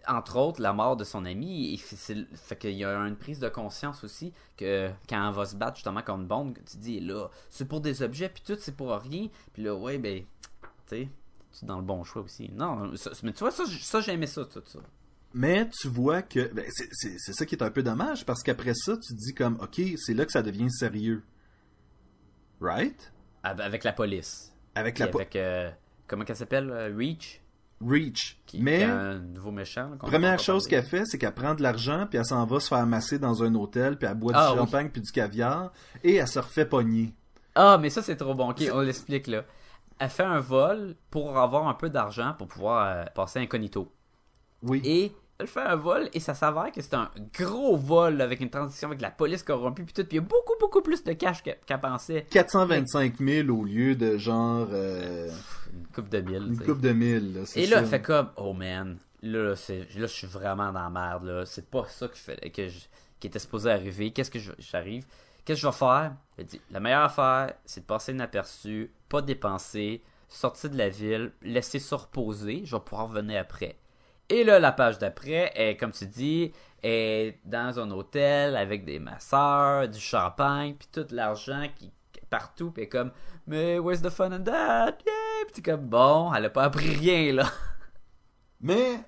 [0.06, 3.48] Entre autres, la mort de son ami, et fait qu'il y a une prise de
[3.48, 7.68] conscience aussi que quand on va se battre justement contre Bond, tu dis là, c'est
[7.68, 11.10] pour des objets, puis tout, c'est pour rien, puis là, ouais, ben, tu sais,
[11.62, 12.52] dans le bon choix aussi.
[12.54, 14.80] Non, ça- mais tu vois, ça, ça j'aimais ça, tout ça.
[15.36, 18.94] Mais tu vois que ben, c'est- ça qui est un peu dommage parce qu'après ça,
[18.98, 21.24] tu te dis comme OK, c'est là que ça devient sérieux.
[22.62, 23.12] Right?
[23.44, 24.52] Av- Avec la police.
[24.76, 25.70] Avec la po- avec, euh,
[26.08, 27.42] comment qu'elle s'appelle, euh, Reach,
[27.86, 28.40] Reach.
[28.46, 29.90] qui, Mais qui un nouveau méchant.
[29.90, 32.68] là, première chose qu'elle fait, c'est qu'elle prend de l'argent puis elle s'en va se
[32.70, 34.60] faire masser dans un hôtel puis elle boit Ah, du oui.
[34.60, 35.72] champagne puis du caviar
[36.04, 37.14] et elle se refait pogner.
[37.56, 38.50] Ah, mais ça, c'est trop bon.
[38.52, 39.44] Ok, on l'explique, là.
[40.04, 43.90] Elle fait un vol pour avoir un peu d'argent pour pouvoir euh, passer incognito.
[44.62, 44.82] Oui.
[44.84, 48.50] Et elle fait un vol et ça s'avère que c'est un gros vol avec une
[48.50, 50.04] transition avec la police corrompue puis tout.
[50.04, 52.26] Puis il y a beaucoup, beaucoup plus de cash qu'elle pensait.
[52.30, 55.30] 425 000 au lieu de genre euh,
[55.74, 56.48] Une coupe de mille.
[56.50, 57.34] une coupe de mille.
[57.34, 60.72] là, Et là, elle fait comme, oh man, là, là, c'est, là, je suis vraiment
[60.74, 61.46] dans la merde, là.
[61.46, 62.86] C'est pas ça que je fais, que je-
[63.22, 64.12] qui était supposé arriver.
[64.12, 65.06] Qu'est-ce que je- j'arrive?
[65.46, 66.14] Qu'est-ce que je vais faire?
[66.38, 71.34] Elle dit, la meilleure affaire, c'est de passer inaperçu, pas dépenser, sortir de la ville,
[71.44, 73.78] laisser se reposer, je vais pouvoir revenir après.
[74.28, 78.98] Et là, la page d'après est, comme tu dis, est dans un hôtel avec des
[78.98, 81.92] masseurs, du champagne, puis tout l'argent qui
[82.32, 83.12] partout, puis comme,
[83.46, 84.98] mais where's the fun in that?
[85.06, 85.46] Yeah!
[85.54, 87.52] Puis comme, bon, elle a pas appris rien, là.
[88.62, 89.04] Mais,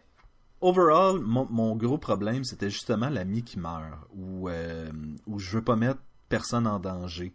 [0.61, 4.91] overall, mon, gros problème, c'était justement l'ami qui meurt, où, euh,
[5.25, 7.33] où je veux pas mettre personne en danger.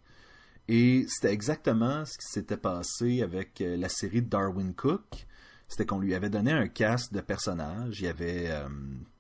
[0.73, 5.27] Et c'était exactement ce qui s'était passé avec euh, la série Darwin Cook.
[5.67, 7.99] C'était qu'on lui avait donné un cast de personnages.
[7.99, 8.69] Il y avait euh,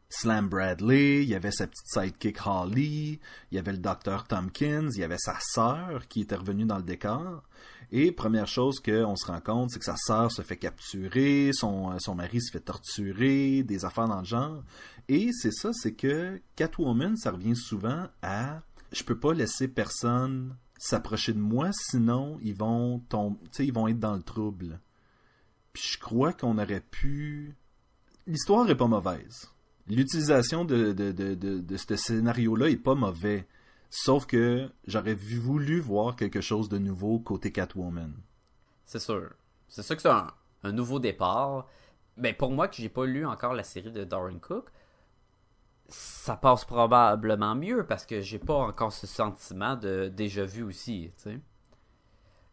[0.08, 3.18] Slam Bradley, il y avait sa petite sidekick Holly,
[3.50, 6.76] il y avait le docteur Tompkins, il y avait sa sœur qui était revenue dans
[6.76, 7.42] le décor.
[7.90, 11.98] Et première chose qu'on se rend compte, c'est que sa sœur se fait capturer, son,
[11.98, 14.62] son mari se fait torturer, des affaires dans le genre.
[15.08, 20.54] Et c'est ça, c'est que Catwoman, ça revient souvent à je peux pas laisser personne
[20.80, 24.80] s'approcher de moi, sinon ils vont tomber, ils vont être dans le trouble.
[25.74, 27.54] Puis je crois qu'on aurait pu.
[28.26, 29.52] L'histoire est pas mauvaise.
[29.86, 30.94] L'utilisation de,
[31.76, 33.46] ce scénario-là est pas mauvais.
[33.90, 38.14] Sauf que j'aurais voulu voir quelque chose de nouveau côté Catwoman.
[38.86, 39.30] C'est sûr.
[39.68, 40.28] C'est sûr que c'est un,
[40.62, 41.66] un nouveau départ.
[42.16, 44.70] Mais pour moi, que j'ai pas lu encore la série de Darren Cook,
[45.90, 51.10] ça passe probablement mieux parce que j'ai pas encore ce sentiment de déjà vu aussi,
[51.16, 51.38] tu sais.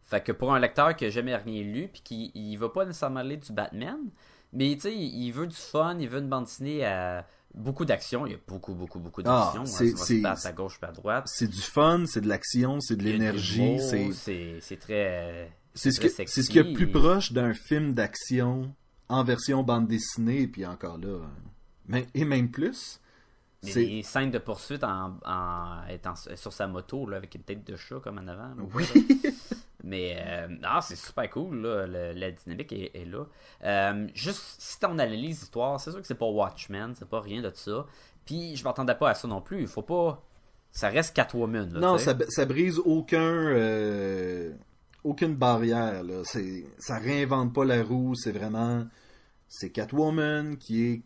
[0.02, 2.84] Fait que pour un lecteur qui a jamais rien lu, puis qui il va pas
[2.86, 3.98] nécessairement lire du Batman,
[4.52, 8.24] mais tu sais, il veut du fun, il veut une bande dessinée à beaucoup d'action.
[8.26, 9.62] Il y a beaucoup, beaucoup, beaucoup Ah, d'action.
[9.62, 11.24] hein, c'est- c'est- à gauche puis à droite.
[11.26, 13.78] C'est du fun, c'est de l'action, c'est de l'énergie,
[14.12, 15.52] c'est c'est très.
[15.74, 18.74] c'est ce que c'est ce qu'il y a de plus proche d'un film d'action
[19.10, 21.26] en version bande dessinée, puis encore là, euh,
[21.86, 22.98] mais et même plus.
[23.64, 27.42] Mais C'est les scènes de poursuite en, en étant sur sa moto là, avec une
[27.42, 28.54] tête de chat comme en avant.
[28.54, 28.62] là.
[28.74, 28.84] oui,
[29.84, 31.86] Mais euh, ah, c'est super cool, là.
[31.86, 33.24] Le- la dynamique est, est là.
[33.64, 37.40] Euh, juste, si on analyse l'histoire, c'est sûr que c'est pas Watchmen, c'est pas rien
[37.42, 37.86] de ça.
[38.24, 39.60] Puis je m'attendais pas à ça non plus.
[39.62, 40.22] Il faut pas.
[40.72, 41.72] Ça reste Catwoman.
[41.72, 44.52] Là, non, ça, ça brise aucun euh,
[45.04, 46.22] aucune barrière là.
[46.24, 48.86] C'est ça réinvente pas la roue, c'est vraiment
[49.48, 51.02] c'est Catwoman qui est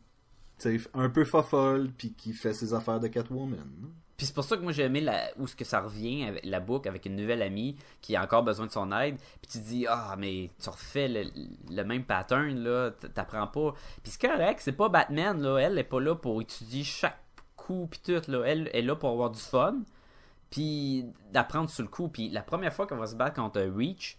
[0.94, 3.92] un peu fofolle puis qui fait ses affaires de Catwoman.
[4.16, 6.44] Puis c'est pour ça que moi j'ai aimé la, où ce que ça revient avec
[6.44, 9.16] la boucle avec une nouvelle amie qui a encore besoin de son aide.
[9.40, 11.25] Puis tu dis ah mais tu refais le,
[11.70, 13.75] le même pattern là, t'apprends pas.
[14.03, 17.18] Puis c'est correct, c'est pas Batman là, elle est pas là pour étudier chaque
[17.57, 19.79] coup puis tout là, elle est là pour avoir du fun.
[20.51, 22.09] Puis d'apprendre sur le coup.
[22.09, 24.18] Puis la première fois qu'on va se battre contre Reach,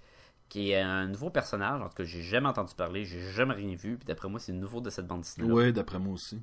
[0.54, 3.76] qui est un nouveau personnage, en tout cas j'ai jamais entendu parler, j'ai jamais rien
[3.76, 3.98] vu.
[3.98, 5.52] Puis d'après moi c'est nouveau de cette bande dessinée.
[5.52, 6.40] Ouais, d'après moi aussi.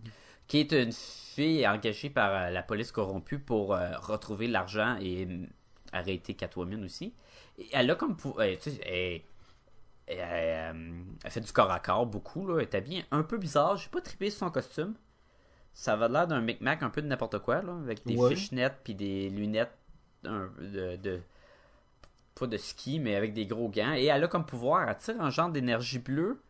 [0.48, 5.26] qui est une fille engagée par euh, la police corrompue pour euh, retrouver l'argent et
[5.26, 5.46] euh,
[5.92, 7.14] arrêter Catwoman aussi.
[7.56, 9.20] Et elle a comme euh, tu sais, elle,
[10.18, 10.74] elle,
[11.24, 13.76] elle fait du corps à corps beaucoup là, elle est habillée un peu bizarre.
[13.76, 14.94] J'ai pas trippé sur son costume.
[15.72, 18.30] Ça avait l'air d'un micmac un peu de n'importe quoi là, avec des Ouais.
[18.34, 19.70] fishnets puis des lunettes
[20.24, 21.20] un- de, de
[22.40, 25.20] pas de ski mais avec des gros gants et elle a comme pouvoir elle tire
[25.20, 26.40] un genre d'énergie bleue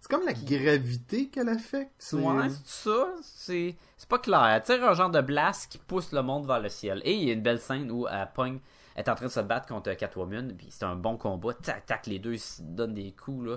[0.00, 1.92] C'est comme la gravité qu'elle affecte.
[1.98, 3.06] c'est- Ouais, c'est ça.
[3.22, 4.44] C'est c'est pas clair.
[4.46, 7.00] Elle tire un genre de blast qui pousse le monde vers le ciel.
[7.04, 8.58] Et il y a une belle scène où elle pogne,
[8.96, 10.56] elle est en train de se battre contre Catwoman.
[10.56, 11.54] Puis c'est un bon combat.
[11.54, 13.46] Tac, tac, les deux se donnent des coups.
[13.46, 13.56] Là.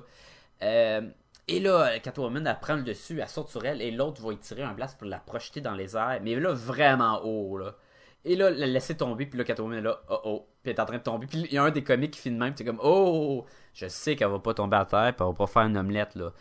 [0.62, 1.02] Euh,
[1.48, 3.82] et là, Catwoman, elle prend le dessus, elle saute sur elle.
[3.82, 6.20] Et l'autre va y tirer un blast pour la projeter dans les airs.
[6.22, 7.58] Mais là, vraiment haut.
[7.58, 7.74] Là.
[8.26, 9.26] Et là, la laisser tomber.
[9.28, 10.02] Puis là, Catwoman est là.
[10.10, 10.46] Oh oh.
[10.64, 11.28] Puis elle est en train de tomber.
[11.28, 12.54] Puis il y a un des comiques qui filme même.
[12.58, 15.14] C'est comme Oh, je sais qu'elle va pas tomber à terre.
[15.16, 16.16] Puis elle va pas faire une omelette.
[16.16, 16.32] là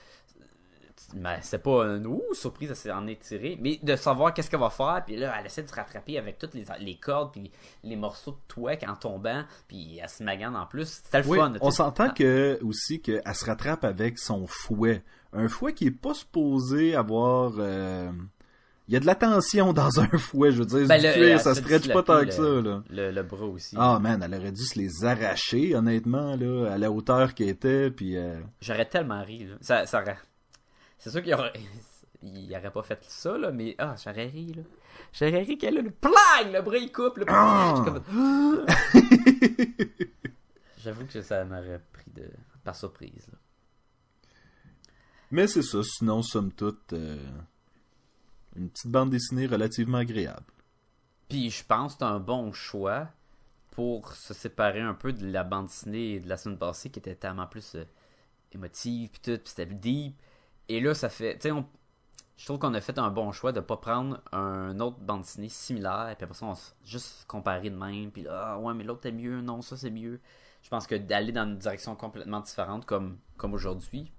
[1.17, 4.59] mais c'est pas un ouh, surprise, elle s'en est tirée, mais de savoir qu'est-ce qu'elle
[4.61, 7.51] va faire, puis là, elle essaie de se rattraper avec toutes les, les cordes, puis
[7.85, 11.03] les morceaux de toit en tombant, puis elle se magane en plus.
[11.05, 11.53] C'était le Oui, fun.
[11.61, 15.05] on s'entend que aussi qu'elle se rattrape avec son fouet.
[15.33, 17.53] Un fouet qui est pas supposé avoir.
[17.59, 18.11] euh,
[18.87, 20.87] Il y a de la tension dans un fouet, je veux dire.
[20.87, 22.83] Ben, du le- cuir, elle ça se stretch pas tant que ça, le- là.
[22.91, 23.75] Le, le bras aussi.
[23.79, 27.91] Ah man, elle aurait dû se les arracher, honnêtement, là, à la hauteur qu'elle était,
[27.91, 28.17] puis.
[28.17, 29.47] euh, J'aurais tellement ri.
[29.47, 29.57] là.
[29.63, 30.05] Ça, ça.
[30.99, 31.53] C'est sûr qu'il aurait...
[32.23, 34.53] il aurait pas fait ça, là, mais ah, j'aurais ri.
[34.55, 34.63] Là.
[35.13, 37.17] J'aurais ri qu'elle a le plang, le bras il coupe.
[37.19, 37.25] Le...
[37.29, 37.83] Ah!
[37.85, 38.67] Comme-
[40.79, 42.29] J'avoue que ça m'aurait pris de...
[42.65, 43.27] par surprise.
[43.33, 43.39] là.
[45.31, 47.17] Mais c'est ça, sinon, somme toute, euh,
[48.57, 50.45] une petite bande dessinée relativement agréable.
[51.29, 53.09] Puis je pense que c'est un bon choix
[53.71, 57.17] pour se séparer un peu de la bande dessinée de la semaine passée qui était
[57.17, 57.85] tellement plus euh,
[58.53, 60.15] émotive puis tout, puis c'était deep.
[60.69, 61.67] Et là ça fait, tu sais, on-
[62.37, 65.49] je trouve qu'on a fait un bon choix de pas prendre un autre bande dessinée
[65.49, 68.85] similaire puis après ça on s- juste comparer de même puis là, ah ouais mais
[68.85, 70.21] l'autre est mieux, non ça c'est mieux.
[70.63, 74.13] Je pense que d'aller dans une direction complètement différente comme comme aujourd'hui,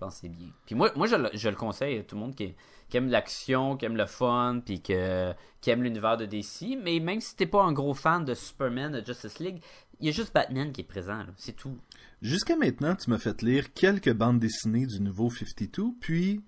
[0.00, 0.46] je pense que c'est bien.
[0.64, 2.54] Puis moi, moi je, le- je le conseille à tout le monde qui,
[2.88, 6.78] qui aime l'action, qui aime le fun, puis que, qui aime l'univers de DC.
[6.80, 9.60] Mais même si t'es pas un gros fan de Superman, de Justice League,
[9.98, 11.76] il y a juste Batman qui est présent, c'est tout.
[12.22, 16.44] Jusqu'à maintenant, tu m'as fait lire quelques bandes dessinées du nouveau 52, puis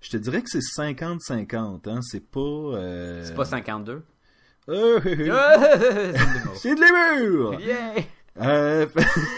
[0.00, 2.40] je te dirais que c'est 50-50, hein, c'est pas...
[2.40, 4.02] euh, C'est pas 52.
[4.70, 6.56] Euh, C'est de l'humour.
[6.56, 7.60] c'est de l'humour!
[7.60, 8.02] Yeah!
[8.38, 8.86] Euh,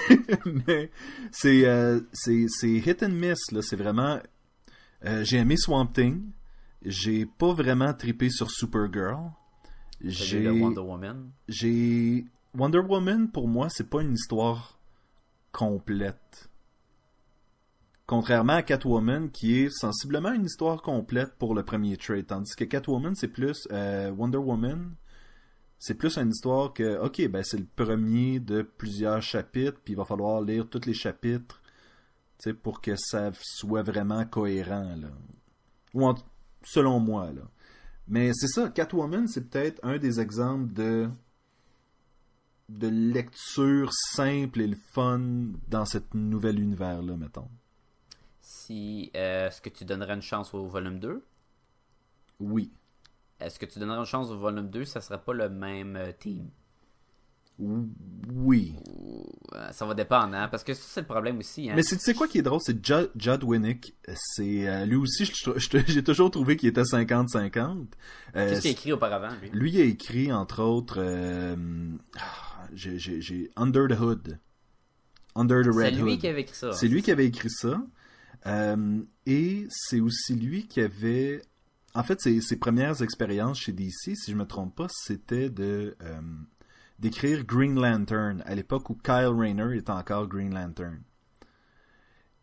[0.66, 0.90] mais
[1.30, 4.18] c'est euh, c'est c'est hit and miss là, c'est vraiment
[5.04, 6.30] euh, j'ai aimé Swamp Thing,
[6.82, 9.30] j'ai pas vraiment trippé sur Supergirl.
[10.00, 11.30] J'ai le Wonder Woman?
[11.48, 14.78] j'ai Wonder Woman pour moi, c'est pas une histoire
[15.52, 16.50] complète.
[18.06, 22.64] Contrairement à Catwoman qui est sensiblement une histoire complète pour le premier trade, tandis que
[22.64, 24.94] Catwoman c'est plus Wonder Woman
[25.78, 29.96] c'est plus une histoire que, ok, ben c'est le premier de plusieurs chapitres, puis il
[29.96, 31.60] va falloir lire tous les chapitres,
[32.38, 35.08] tu sais, pour que ça soit vraiment cohérent, là.
[35.94, 36.14] Ou en-
[36.64, 37.42] selon moi, là.
[38.08, 41.08] Mais c'est ça, Catwoman, c'est peut-être un des exemples de
[42.68, 45.20] de lecture simple et le fun
[45.68, 47.48] dans cet nouvel univers-là, mettons.
[48.40, 51.24] Si, euh, est-ce que tu donnerais une chance au volume 2?
[52.40, 52.70] Oui.
[53.40, 56.12] Est-ce que tu donnerais une chance au volume 2, ça serait pas le même euh,
[56.18, 56.48] team?
[57.58, 58.74] Oui.
[59.54, 61.70] Euh, Ça va dépendre, hein, parce que ça, c'est le problème aussi.
[61.70, 61.74] Hein.
[61.74, 65.24] Mais c'est- tu sais quoi qui est drôle, c'est Judd, Winnick, c'est euh, lui aussi,
[65.86, 67.86] j'ai toujours trouvé qu'il était 50-50.
[68.36, 69.50] Euh, Qu'est-ce qu'il a écrit auparavant, lui?
[69.52, 71.56] lui il a écrit entre autres, euh,
[72.18, 74.38] ah, j'ai- Under the Hood,
[75.34, 76.20] Under the C'est Red lui Hood.
[76.20, 76.72] qui avait écrit ça.
[76.72, 77.80] C'est lui qui avait écrit ça.
[79.26, 81.40] Et c'est aussi lui qui avait.
[81.96, 85.96] En fait, ses, ses premières expériences chez DC, si je me trompe pas, c'était de
[86.02, 86.20] euh,
[86.98, 91.00] d'écrire Green Lantern à l'époque où Kyle Rayner était encore Green Lantern.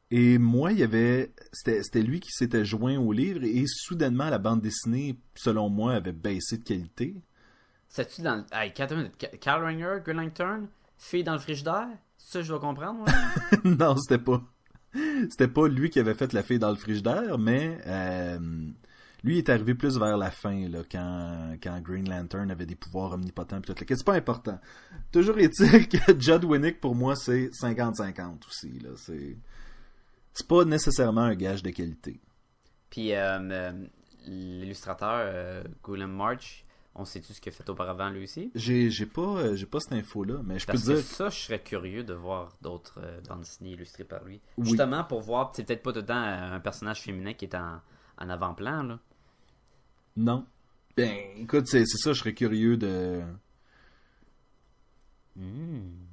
[0.09, 1.33] Et moi, il y avait.
[1.51, 6.13] C'était lui qui s'était joint au livre et soudainement, la bande dessinée, selon moi, avait
[6.13, 7.15] baissé de qualité.
[7.89, 8.43] C'est-tu dans le.
[8.51, 11.89] Hey, Kyle Rayner, Green Lantern, fille dans le frigidaire?
[12.17, 13.05] Ça je dois comprendre,
[13.63, 14.41] non, c'était pas.
[15.29, 18.39] C'était pas lui qui avait fait la fille dans le frigidaire, mais euh,
[19.23, 23.13] lui est arrivé plus vers la fin, là, quand, quand Green Lantern avait des pouvoirs
[23.13, 23.61] omnipotents.
[23.61, 24.59] pis tout C'est pas important.
[25.11, 28.79] Toujours est-il que Judd Winnick, pour moi, c'est 50-50 aussi.
[28.79, 28.89] Là.
[28.97, 29.37] C'est...
[30.33, 32.19] c'est pas nécessairement un gage de qualité.
[32.89, 33.71] Puis euh, euh,
[34.25, 36.65] l'illustrateur, euh, Guillaume March,
[36.95, 38.51] on sait-tu ce qu'il a fait auparavant, lui aussi?
[38.53, 40.99] J'ai, j'ai pas, euh, j'ai pas cette info-là, mais je peux dire.
[40.99, 44.39] ça, je serais curieux de voir d'autres bandes dessinées illustrées par lui.
[44.57, 44.67] Oui.
[44.67, 47.79] Justement, pour voir, c'est peut-être pas euh, un personnage féminin qui est en,
[48.19, 48.99] en avant-plan, là.
[50.15, 50.45] Non.
[50.95, 53.21] Ben, écoute, c'est, ça, je serais curieux de.
[55.35, 56.03] Hmm.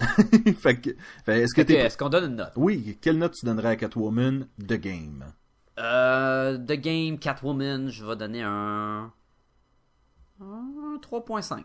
[0.58, 0.90] fait que,
[1.24, 1.72] fait, est-ce que.
[1.72, 2.52] Est-ce qu'on donne une note?
[2.56, 5.24] Oui, quelle note tu donnerais à Catwoman The Game?
[5.78, 9.12] Euh, The Game, Catwoman, je vais donner un...
[10.40, 11.62] un 3.5.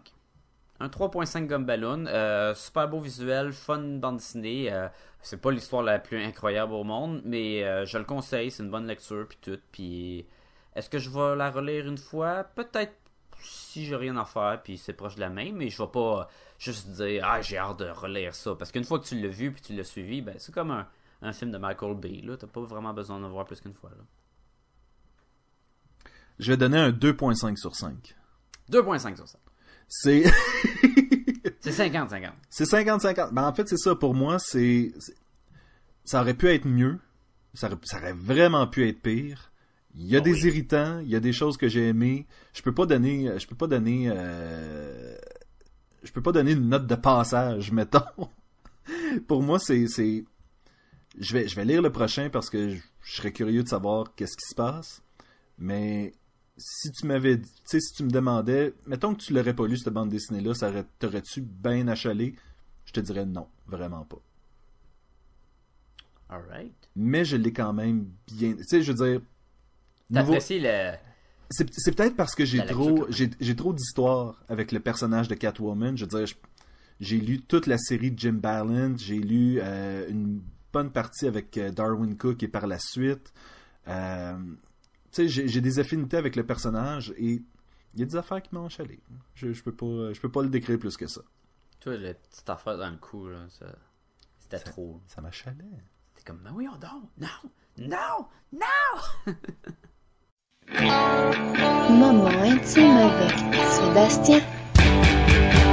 [0.80, 2.06] Un 3.5 gomme ballon.
[2.08, 4.72] Euh, super beau visuel, fun bande dessinée.
[4.72, 4.88] Euh,
[5.22, 8.72] c'est pas l'histoire la plus incroyable au monde, mais euh, je le conseille, c'est une
[8.72, 9.60] bonne lecture puis tout.
[9.72, 10.26] Puis
[10.76, 12.44] est-ce que je vais la relire une fois?
[12.44, 12.94] Peut-être
[13.42, 16.28] si j'ai rien à faire puis c'est proche de la même, mais je vais pas
[16.58, 19.52] juste dire ah j'ai hâte de relire ça parce qu'une fois que tu l'as vu
[19.52, 20.88] puis tu l'as suivi, ben c'est comme un,
[21.22, 23.92] un film de Michael Bay là, t'as pas vraiment besoin d'en voir plus qu'une fois
[23.92, 24.04] là.
[26.40, 28.16] Je vais donner un 2.5 sur 5.
[28.72, 29.40] 2.5 sur ça.
[29.88, 30.24] C'est
[31.62, 32.32] C'est 50-50.
[32.50, 33.32] c'est 50-50.
[33.34, 33.94] Ben, en fait, c'est ça.
[33.96, 35.16] Pour moi, c'est c'est-
[36.06, 37.00] ça aurait pu être mieux.
[37.54, 39.52] Ça aurait, ça aurait vraiment pu être pire.
[40.00, 40.48] Il y a Oh des oui.
[40.48, 42.26] irritants, il y a des choses que j'ai aimées.
[42.54, 45.18] Je peux pas donner, je peux pas donner, euh,
[46.04, 48.00] je peux pas donner une note de passage, mettons.
[49.28, 50.24] Pour moi, c'est, c'est,
[51.20, 54.16] je vais, je vais lire le prochain parce que je, je serais curieux de savoir
[54.16, 55.04] qu'est-ce qui se passe.
[55.58, 56.14] Mais
[56.58, 59.78] si tu m'avais, tu sais, si tu me demandais, mettons que tu l'aurais pas lu
[59.78, 62.36] cette bande dessinée là, ça t'aurais-tu bien achalé?
[62.86, 64.22] Je te dirais non, vraiment pas.
[66.30, 66.90] Alright.
[66.96, 69.22] Mais je l'ai quand même bien, tu sais, je veux dire.
[70.12, 70.94] Le.
[71.50, 75.98] c'est peut-être parce que j'ai trop j'ai trop d'histoire avec le personnage de Catwoman.
[75.98, 76.36] Je veux dire,
[77.00, 80.42] j'ai lu toute la série de Jim Ballant, j'ai lu euh, une
[80.74, 83.34] bonne partie avec euh, Darwin Cook et par la suite.
[83.88, 84.38] Euh,
[85.12, 87.42] tu sais, j'ai des affinités avec le personnage et
[87.94, 89.00] il y a des affaires qui m'ont enchalé.
[89.34, 91.22] Je, je peux pas je peux pas le décrire plus que ça.
[91.80, 93.68] Toi, la petite affaire dans le cou, là, ça.
[94.40, 95.00] C'était trop.
[95.08, 95.64] Ça m'achalait.
[96.16, 97.10] T'es comme, mais oui, on dort.
[97.18, 97.28] Non!
[97.78, 98.28] Non!
[98.52, 99.34] Non!
[100.78, 104.40] Moment intime avec Sébastien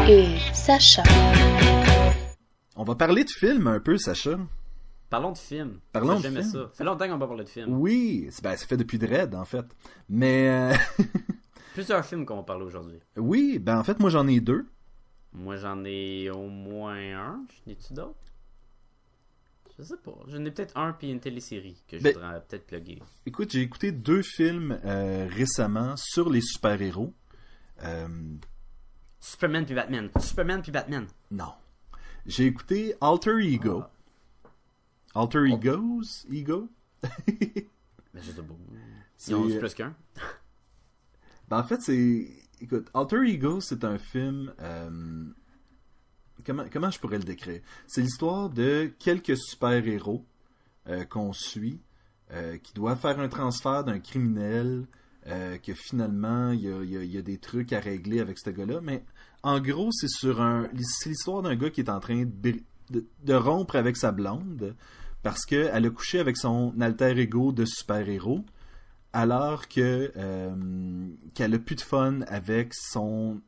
[0.08, 1.02] et Sacha.
[2.76, 4.38] On va parler de film un peu, Sacha.
[5.10, 5.80] Parlons de film.
[5.92, 6.50] Parlons J'ai de ça.
[6.50, 7.78] Ça fait longtemps qu'on n'a pas parlé de film.
[7.78, 9.66] Oui, c'est- ben, ça fait depuis Dread en fait.
[10.08, 10.72] Mais euh,
[11.74, 12.98] Plusieurs films qu'on va parler aujourd'hui.
[13.16, 14.64] oui, ben en fait moi j'en ai deux.
[15.34, 17.44] Moi, j'en ai au moins un.
[17.66, 18.14] J'en ai-tu d'autres?
[19.78, 20.14] Je sais pas.
[20.28, 23.02] J'en ai peut-être un puis une télésérie que je Ben- voudrais peut-être plugger.
[23.26, 27.12] Écoute, j'ai écouté deux films euh, récemment sur les super-héros.
[27.82, 28.08] Euh,
[29.20, 30.10] Superman puis Batman.
[30.20, 31.06] Superman puis Batman.
[31.30, 31.52] non.
[32.24, 33.84] J'ai écouté Alter Ego.
[35.14, 36.26] Alter Egos?
[36.28, 36.68] Ego?
[37.28, 38.54] Mais je sais pas.
[39.28, 39.94] Ils ont plus qu'un.
[41.48, 42.26] Ben, en fait, c'est...
[42.60, 44.52] Écoute, Alter Ego, c'est un film...
[44.60, 45.24] euh,
[46.46, 47.60] Comment, je pourrais le décrire?
[47.88, 50.24] C'est l'histoire de quelques super-héros
[50.88, 51.80] euh, qu'on suit,
[52.32, 54.86] euh, qui doivent faire un transfert d'un criminel,
[55.26, 58.80] euh, que finalement, il y a, des trucs à régler avec ce gars-là.
[58.80, 59.02] Mais
[59.42, 60.68] en gros, c'est sur un...
[60.72, 64.76] L'histoire d'un gars qui est en train de, rompre avec sa blonde
[65.24, 68.44] parce qu'elle a couché avec son alter ego de super-héros
[69.12, 70.12] alors que
[71.34, 73.40] qu'elle a plus de fun avec son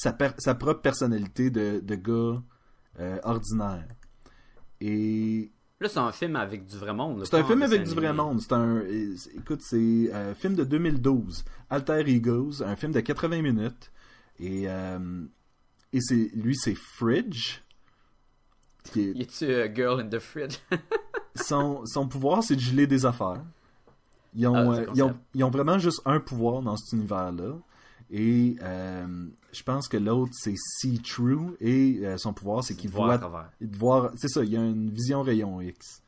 [0.00, 2.40] sa, per- sa propre personnalité de, de gars
[3.00, 3.88] euh, ordinaire.
[4.80, 7.24] Et Là, c'est un film avec du vrai monde.
[7.24, 8.40] c'est un film avec du vrai monde.
[8.40, 13.42] C'est un euh, écoute, c'est un film de 2012, Alter Egos, un film de 80
[13.42, 13.90] minutes
[14.40, 15.24] et euh,
[15.92, 17.60] et c'est lui, c'est Fridge.
[18.84, 20.58] Qui est- Y euh, Girl in the Fridge?
[21.34, 23.44] son, son pouvoir, c'est de geler des affaires.
[24.34, 27.54] Ils ont, Ah, euh, ils, ont, ils ont vraiment juste un pouvoir dans cet univers-là.
[28.10, 31.56] Et euh, je pense que l'autre, c'est See True.
[31.60, 33.16] Et euh, son pouvoir, c'est qu'il voit.
[33.60, 36.02] voir- C'est ça, il y a une vision rayon X.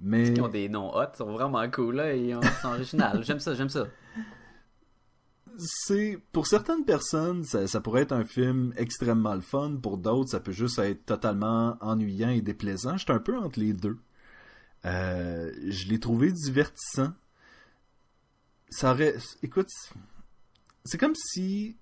[0.00, 0.28] Mais.
[0.28, 3.22] Ils ont des noms hot, ils sont vraiment cool, là, et ils sont originaux.
[3.22, 3.86] J'aime ça, j'aime ça.
[5.58, 9.76] c'est pour certaines personnes, ça, ça pourrait être un film extrêmement le fun.
[9.82, 12.96] Pour d'autres, ça peut juste être totalement ennuyant et déplaisant.
[12.98, 13.96] J'étais un peu entre les deux.
[14.84, 17.12] Euh, je l'ai trouvé divertissant.
[18.68, 19.68] Ça aurait, écoute,
[20.84, 21.76] c'est comme si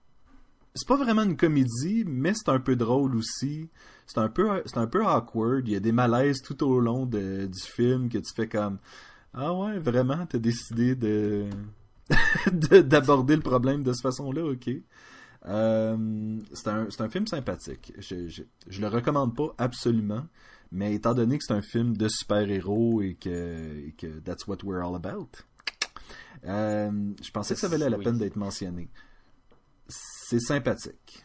[0.74, 3.70] c'est pas vraiment une comédie, mais c'est un peu drôle aussi.
[4.06, 5.66] C'est un peu, c'est un peu awkward.
[5.68, 8.78] Il y a des malaises tout au long de- du film que tu fais comme
[9.32, 11.46] ah ouais vraiment t'as décidé de
[12.52, 14.70] de- d'aborder le problème de cette façon-là, ok.
[15.46, 17.92] Euh, c'est un, un film sympathique.
[17.98, 20.26] Je, je, je le recommande pas absolument,
[20.72, 24.58] mais étant donné que c'est un film de super-héros et que, et que that's what
[24.64, 25.28] we're all about,
[26.46, 26.90] euh,
[27.22, 28.04] je pensais que ça valait la Oui.
[28.04, 28.88] peine d'être mentionné.
[29.88, 31.24] C'est sympathique.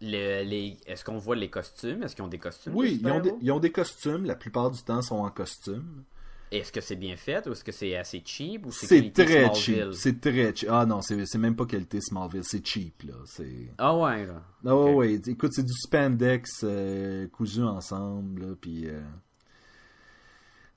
[0.00, 0.76] Le- les...
[0.86, 2.02] Est-ce qu'on voit les costumes?
[2.02, 2.74] Est-ce qu'ils ont des costumes?
[2.74, 4.24] Oui, ils ont, des, ils ont des costumes.
[4.24, 6.04] La plupart du temps, sont en costume.
[6.50, 9.92] Est-ce que c'est bien fait ou est-ce que c'est assez cheap ou c'est très cheap.
[9.92, 10.68] C'est très cheap.
[10.70, 12.44] Ah non, c'est c'est même pas qualité Smallville.
[12.44, 13.14] C'est cheap, là.
[13.24, 13.72] C'est...
[13.78, 14.42] Ah ouais, là.
[14.64, 19.00] Ah ouais, écoute, c'est du spandex euh, cousu ensemble, puis euh,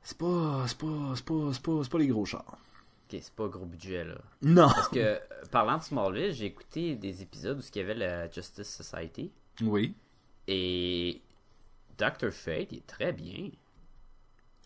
[0.02, 2.58] c'est pas, c'est pas, c'est pas, c'est pas, c'est pas les gros chars.
[3.10, 4.16] Ok, c'est pas gros budget, là.
[4.42, 4.68] Non.
[4.68, 5.18] Parce que, euh,
[5.52, 9.32] parlant de Smallville, j'ai écouté des épisodes où il y avait la Justice Society
[9.62, 9.96] Oui.
[10.48, 11.22] et
[11.98, 12.32] Dr.
[12.32, 13.50] Fate, il est très bien.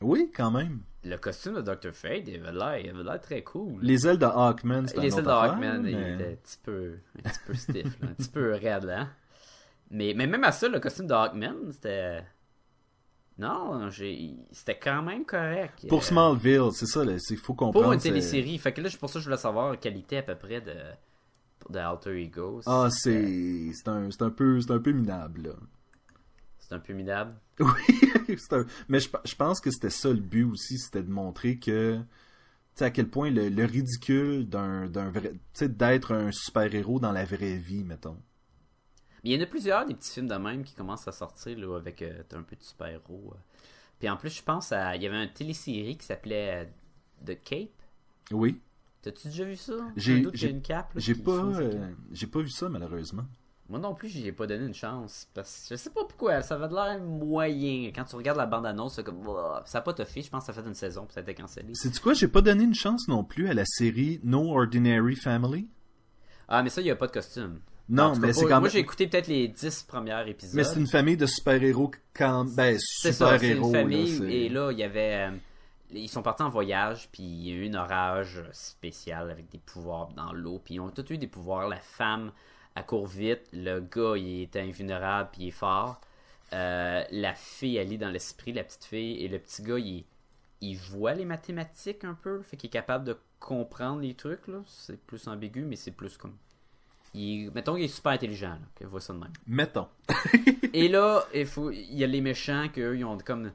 [0.01, 0.81] Oui, quand même.
[1.03, 1.91] Le costume de Dr.
[1.93, 3.79] Fate, il avait l'air, il avait l'air très cool.
[3.83, 7.29] Les ailes de Hawkman, un Les ailes de Hawkman, il était un petit peu, un
[7.29, 9.07] petit peu stiff, là, un petit peu raide, là.
[9.91, 12.23] Mais, mais même à ça, le costume de Hawkman, c'était...
[13.41, 14.35] Non, j'ai...
[14.51, 15.87] c'était quand même correct.
[15.87, 17.85] Pour Euh, Smallville, c'est ça, il faut comprendre.
[17.85, 18.57] Pour une télésérie.
[18.57, 20.61] Fait que là, c'est pour ça que je voulais savoir la qualité à peu près
[20.61, 20.75] de,
[21.69, 22.61] de Alter Ego.
[22.65, 25.53] Ah, c'est, c'est un, c'est un peu, c'est un peu minable, là.
[26.59, 27.33] C'est un peu minable?
[27.59, 28.11] Oui,
[28.51, 31.97] un- mais je, je pense que c'était ça le but aussi, c'était de montrer que,
[31.97, 32.03] tu
[32.75, 37.25] sais, à quel point le, le ridicule d'un, d'un vrai, d'être un super-héros dans la
[37.25, 38.17] vraie vie, mettons.
[39.23, 41.57] Mais il y en a plusieurs des petits films de même qui commencent à sortir
[41.59, 43.33] là, avec euh, un peu de super-héros.
[43.33, 43.37] euh.
[43.99, 44.95] Puis en plus, je pense à.
[44.95, 47.69] Il y avait une télésérie qui s'appelait euh, The Cape.
[48.31, 48.59] Oui.
[49.01, 49.73] T'as-tu déjà vu ça?
[49.95, 50.91] J'ai- j'ai- une cape.
[50.95, 53.25] J'ai pas, euh, j'ai pas vu ça, malheureusement.
[53.69, 55.27] Moi non plus, j'y ai pas donné une chance.
[55.33, 56.41] Parce que je sais pas pourquoi.
[56.41, 57.91] Ça avait de l'air moyen.
[57.95, 59.23] Quand tu regardes la bande-annonce, c'est comme.
[59.65, 60.21] Ça a pas toffé.
[60.21, 61.05] Je pense que ça fait une saison.
[61.05, 61.73] Puis ça a été cancellé.
[61.73, 65.67] C'est quoi, j'ai pas donné une chance non plus à la série No Ordinary Family.
[66.47, 67.59] Ah, mais ça, il y a pas de costume.
[67.91, 68.71] Non, mais c'est quand Moi, même.
[68.71, 70.55] j'ai écouté peut-être les 10 premiers épisodes.
[70.55, 72.45] Mais c'est une famille de super-héros quand.
[72.55, 73.71] Ben, C'est ça, c'est une super-héros.
[73.71, 74.19] famille.
[74.19, 75.29] là, et là, il y avait.
[75.29, 75.31] euh,
[75.93, 79.57] ils sont partis en voyage, puis il y a eu un orage spécial avec des
[79.57, 80.61] pouvoirs dans l'eau.
[80.63, 81.67] Puis ils ont tous eu des pouvoirs.
[81.67, 82.31] La femme,
[82.75, 83.41] elle court vite.
[83.51, 85.99] Le gars, il est invulnérable, puis il est fort.
[86.53, 89.17] Euh, la fille, elle lit dans l'esprit, la petite fille.
[89.23, 90.05] Et le petit gars, il,
[90.61, 92.41] il voit les mathématiques un peu.
[92.41, 94.47] Fait qu'il est capable de comprendre les trucs.
[94.47, 94.59] là.
[94.67, 96.35] C'est plus ambigu, mais c'est plus comme.
[97.13, 99.33] Il, mettons qu'il est super intelligent, là, que voit ça de même.
[99.45, 99.87] Mettons.
[100.73, 103.51] Et là, il, faut, il y a les méchants qu'eux, ils ont comme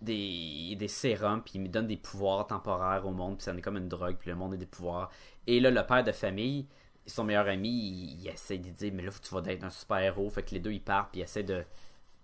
[0.00, 3.56] des, des sérums, puis ils me donnent des pouvoirs temporaires au monde, puis ça en
[3.56, 5.10] est comme une drogue, puis le monde a des pouvoirs.
[5.46, 6.66] Et là, le père de famille,
[7.06, 10.30] son meilleur ami, il, il essaie de dire, mais là, tu vas être un super-héros.
[10.30, 11.64] Fait que les deux, ils partent, puis ils essaient de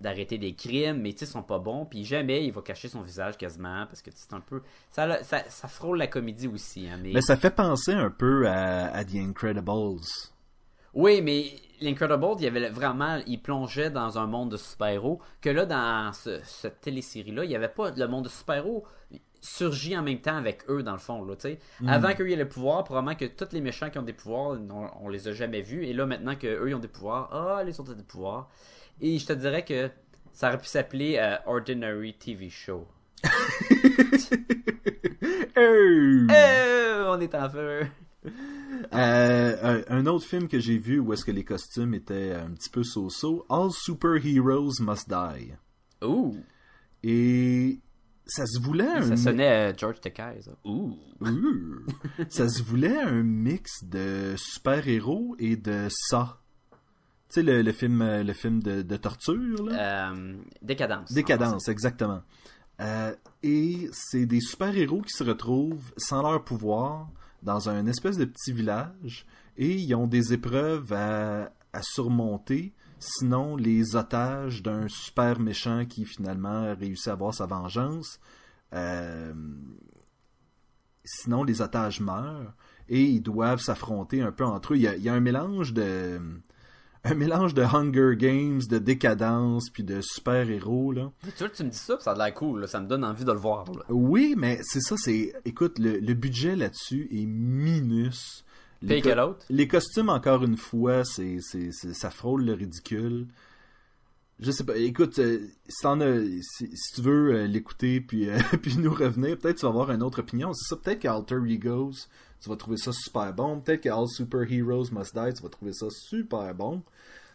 [0.00, 2.88] d'arrêter des crimes, mais tu sais, ils sont pas bons, puis jamais il va cacher
[2.88, 4.62] son visage quasiment, parce que c'est un peu...
[4.90, 7.12] Ça, ça, ça frôle la comédie aussi, hein, mais...
[7.12, 10.00] Mais ça fait penser un peu à, à The Incredibles.
[10.94, 15.20] Oui, mais l'Incredible, il y avait vraiment, il plongeait dans un monde de super-héros.
[15.40, 18.84] Que là, dans ce- cette télésérie-là, il n'y avait pas le monde de super-héros
[19.42, 21.24] surgit en même temps avec eux, dans le fond.
[21.24, 21.58] Là, sais.
[21.86, 24.90] Avant qu'eux aient le pouvoir, probablement que tous les méchants qui ont des pouvoirs, on,
[25.02, 25.86] on les a jamais vus.
[25.86, 28.50] Et là, maintenant qu'eux ils ont des pouvoirs, ah, les autres ont des pouvoirs.
[29.00, 29.88] Et je te dirais que
[30.32, 32.86] ça aurait pu s'appeler euh, Ordinary TV Show.
[35.56, 37.86] Euh, Euh, on est en feu.
[38.94, 42.70] Euh, un, autre film que j'ai vu où est-ce que les costumes étaient un petit
[42.70, 45.52] peu so-so, All Superheroes Must Die.
[46.02, 46.36] Ouh,
[47.02, 47.78] Et
[48.26, 50.52] ça se voulait un ça sonnait euh, George Takei, ça.
[50.64, 50.96] Ouh.
[51.20, 51.84] Ouh.
[52.30, 56.40] ça se voulait un mix de super-héros et de ça.
[56.72, 56.76] Tu
[57.28, 60.12] sais le, le film euh, le film de, de torture là?
[60.12, 61.10] Euh, décadence.
[61.10, 62.22] en Décadence, exactement.
[62.80, 67.08] Euh, et c'est des super-héros qui se retrouvent sans leur pouvoir
[67.42, 69.26] dans un espèce de petit village
[69.56, 71.50] et ils ont des épreuves à,
[71.82, 78.18] surmonter sinon les otages d'un super méchant qui finalement a réussi à avoir sa vengeance.
[78.74, 79.32] Euh,
[81.04, 82.54] sinon les otages meurent
[82.88, 84.76] et ils doivent s'affronter un peu entre eux.
[84.76, 86.20] Il y a un mélange de
[87.04, 91.10] un mélange de Hunger Games, de décadence, puis de super-héros, là.
[91.22, 92.66] Tu vois, tu me dis ça, ça a l'air cool, là.
[92.66, 93.64] ça me donne envie de le voir.
[93.72, 93.82] Là.
[93.88, 95.32] Oui, mais c'est ça, c'est...
[95.44, 98.44] Écoute, le, le budget là-dessus est minus.
[98.82, 99.08] Les, co-
[99.50, 103.26] les costumes, encore une fois, c'est, c'est, c'est- ça frôle le ridicule.
[104.38, 105.38] Je sais pas, écoute, euh,
[105.68, 109.58] si, t'en as, si, si tu veux euh, l'écouter puis, euh, puis nous revenir, peut-être
[109.58, 110.52] tu vas avoir une autre opinion.
[110.54, 111.92] C'est ça, peut-être qu'Alter Egos,
[112.40, 113.60] tu vas trouver ça super bon.
[113.60, 116.82] Peut-être que All Super Heroes Must Die, tu vas trouver ça super bon.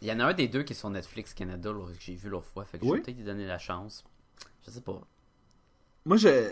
[0.02, 2.16] Il y en a un des deux qui est sur Netflix Canada, là, que j'ai
[2.16, 4.04] vu l'autre fois, fait que je vais peut-être lui donner la chance.
[4.66, 5.02] Je sais pas.
[6.06, 6.52] Moi, je,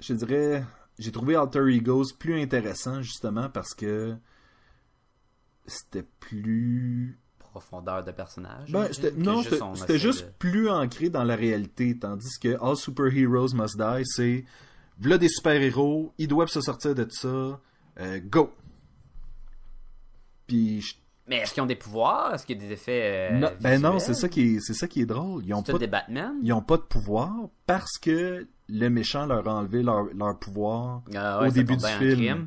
[0.00, 0.64] je dirais,
[0.98, 4.16] j'ai trouvé Alter Egos plus intéressant justement parce que
[5.66, 7.18] c'était plus.
[7.38, 8.70] Profondeur de personnage.
[8.70, 12.76] Ben, c'était, non, juste c'était juste de- plus ancré dans la réalité, tandis que All
[12.76, 14.44] Super Heroes Must Die, c'est
[15.00, 17.60] v'là des super-héros, ils doivent se sortir de ça,
[18.00, 18.52] euh, go!
[20.46, 20.94] Puis, je-
[21.26, 22.34] Mais est-ce qu'ils ont des pouvoirs?
[22.34, 23.30] Est-ce qu'il y a des effets.
[23.32, 25.44] euh, non, ben non, c'est ça qui est, c'est ça qui est drôle.
[25.46, 26.34] Ils ont C'est pas tous des Batman?
[26.42, 27.32] ils ont pas de pouvoir
[27.66, 31.86] parce que le méchant leur a enlevé leur, leur pouvoir Ah ouais, au début du
[31.86, 32.16] film.
[32.16, 32.46] crime.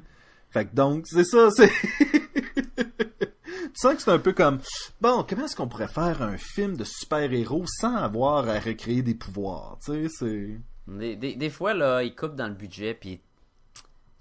[0.50, 1.70] Fait que donc, c'est ça, c'est...
[2.76, 4.60] tu sens que c'est un peu comme,
[5.02, 9.16] bon, comment est-ce qu'on pourrait faire un film de super-héros sans avoir à recréer des
[9.16, 10.60] pouvoirs, tu sais, c'est...
[10.88, 13.22] Des, des, des fois, là, ils coupent dans le budget, puis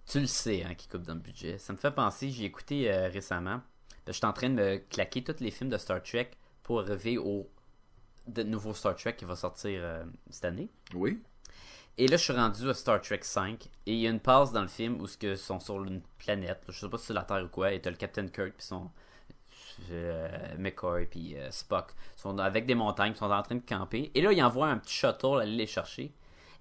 [0.06, 1.58] tu le sais, hein, qu'ils coupent dans le budget.
[1.58, 3.60] Ça me fait penser, j'ai écouté euh, récemment,
[4.06, 6.30] je suis en train de me claquer tous les films de Star Trek
[6.62, 7.48] pour arriver au
[8.26, 10.68] de nouveau Star Trek qui va sortir euh, cette année.
[10.94, 11.20] Oui.
[11.98, 13.68] Et là, je suis rendu à Star Trek 5.
[13.86, 16.62] Et il y a une passe dans le film où ils sont sur une planète.
[16.68, 17.72] Je sais pas si c'est la Terre ou quoi.
[17.72, 18.90] Et t'as le Captain Kirk puis son
[19.90, 21.92] euh, McCoy puis euh, Spock.
[22.16, 23.12] Ils sont avec des montagnes.
[23.12, 24.10] Ils sont en train de camper.
[24.14, 26.12] Et là, ils envoient un petit shuttle aller les chercher.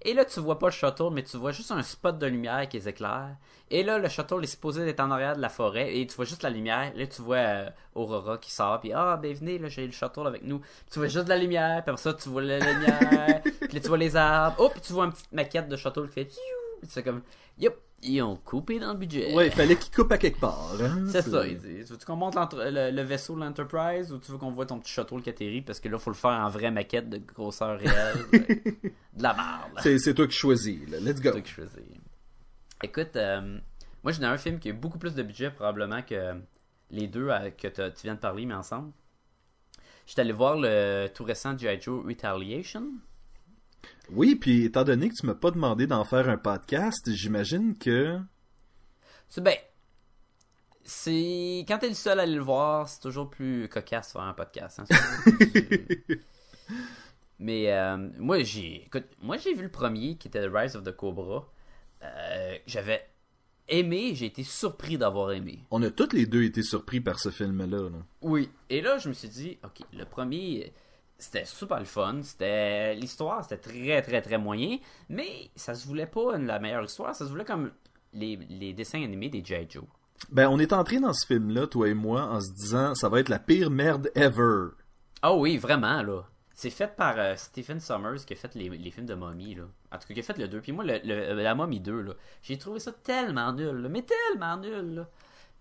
[0.04, 2.68] Et là, tu vois pas le shuttle, mais tu vois juste un spot de lumière
[2.68, 3.36] qui les éclaire.
[3.70, 5.96] Et là, le shuttle est supposé être en arrière de la forêt.
[5.96, 6.92] Et tu vois juste la lumière.
[6.96, 8.80] Là, tu vois euh, Aurora qui sort.
[8.80, 10.60] Puis, ah, ben venez, là, j'ai le shuttle avec nous.
[10.90, 11.82] Tu vois juste la lumière.
[11.82, 13.42] Puis après ça, tu vois la lumière.
[13.60, 14.56] puis là, tu vois les arbres.
[14.58, 16.26] Oh, puis tu vois une petite maquette de shuttle qui fait.
[16.26, 17.22] Tu fais comme,
[17.58, 19.32] yep, ils ont coupé dans le budget.
[19.34, 21.82] Ouais, il fallait qu'il coupe à quelque part, hein, C'est ça, il dit.
[21.82, 24.92] Veux-tu qu'on monte le, le vaisseau de l'Enterprise ou tu veux qu'on voit ton petit
[24.92, 28.26] shuttle qui atterrit parce que là, faut le faire en vraie maquette de grosseur réelle.
[28.32, 29.78] de la merde.
[29.82, 30.98] C'est, c'est toi qui choisis, là.
[31.00, 31.30] Let's go.
[31.32, 31.84] C'est que je faisais.
[32.82, 33.58] Écoute, euh,
[34.02, 36.34] moi, j'ai un film qui a beaucoup plus de budget probablement que
[36.90, 38.92] les deux euh, que tu viens de parler, mais ensemble.
[40.06, 41.80] J'étais allé voir le tout récent G.I.
[41.80, 42.84] Joe Retaliation.
[44.10, 48.18] Oui, puis étant donné que tu m'as pas demandé d'en faire un podcast, j'imagine que...
[49.28, 49.56] C'est ben.
[50.84, 51.64] C'est.
[51.68, 54.34] Quand t'es le seul à aller le voir, c'est toujours plus cocasse de faire un
[54.34, 54.80] podcast.
[54.80, 54.84] hein.
[54.88, 56.20] Plus-
[57.38, 58.84] Mais euh, moi j'ai.
[58.86, 61.48] Écoute, moi j'ai vu le premier qui était The Rise of the Cobra.
[62.02, 63.04] Euh, J'avais
[63.68, 65.60] aimé, j'ai été surpris d'avoir aimé.
[65.70, 67.98] On a tous les deux été surpris par ce film-là, là.
[68.20, 68.50] Oui.
[68.70, 70.72] Et là, je me suis dit, ok, le premier,
[71.22, 72.20] c'était super le fun.
[72.22, 77.14] C'était l'histoire, c'était très très très moyen, mais ça se voulait pas la meilleure histoire.
[77.14, 77.70] Ça se voulait comme
[78.12, 79.66] les, les dessins animés des G.I.
[79.70, 79.84] Joe.
[80.30, 83.20] Ben, on est entré dans ce film-là, toi et moi, en se disant, ça va
[83.20, 84.68] être la pire merde ever.
[85.22, 86.22] Ah oui, vraiment, là.
[86.54, 89.64] C'est fait par euh, Stephen Sommers qui a fait les, les films de Mommy, là.
[89.90, 90.60] En tout cas, qui a fait le 2.
[90.60, 92.12] Puis moi, le, le- la Mommy 2, là,
[92.42, 95.08] j'ai trouvé ça tellement nul, là, mais tellement nul, là.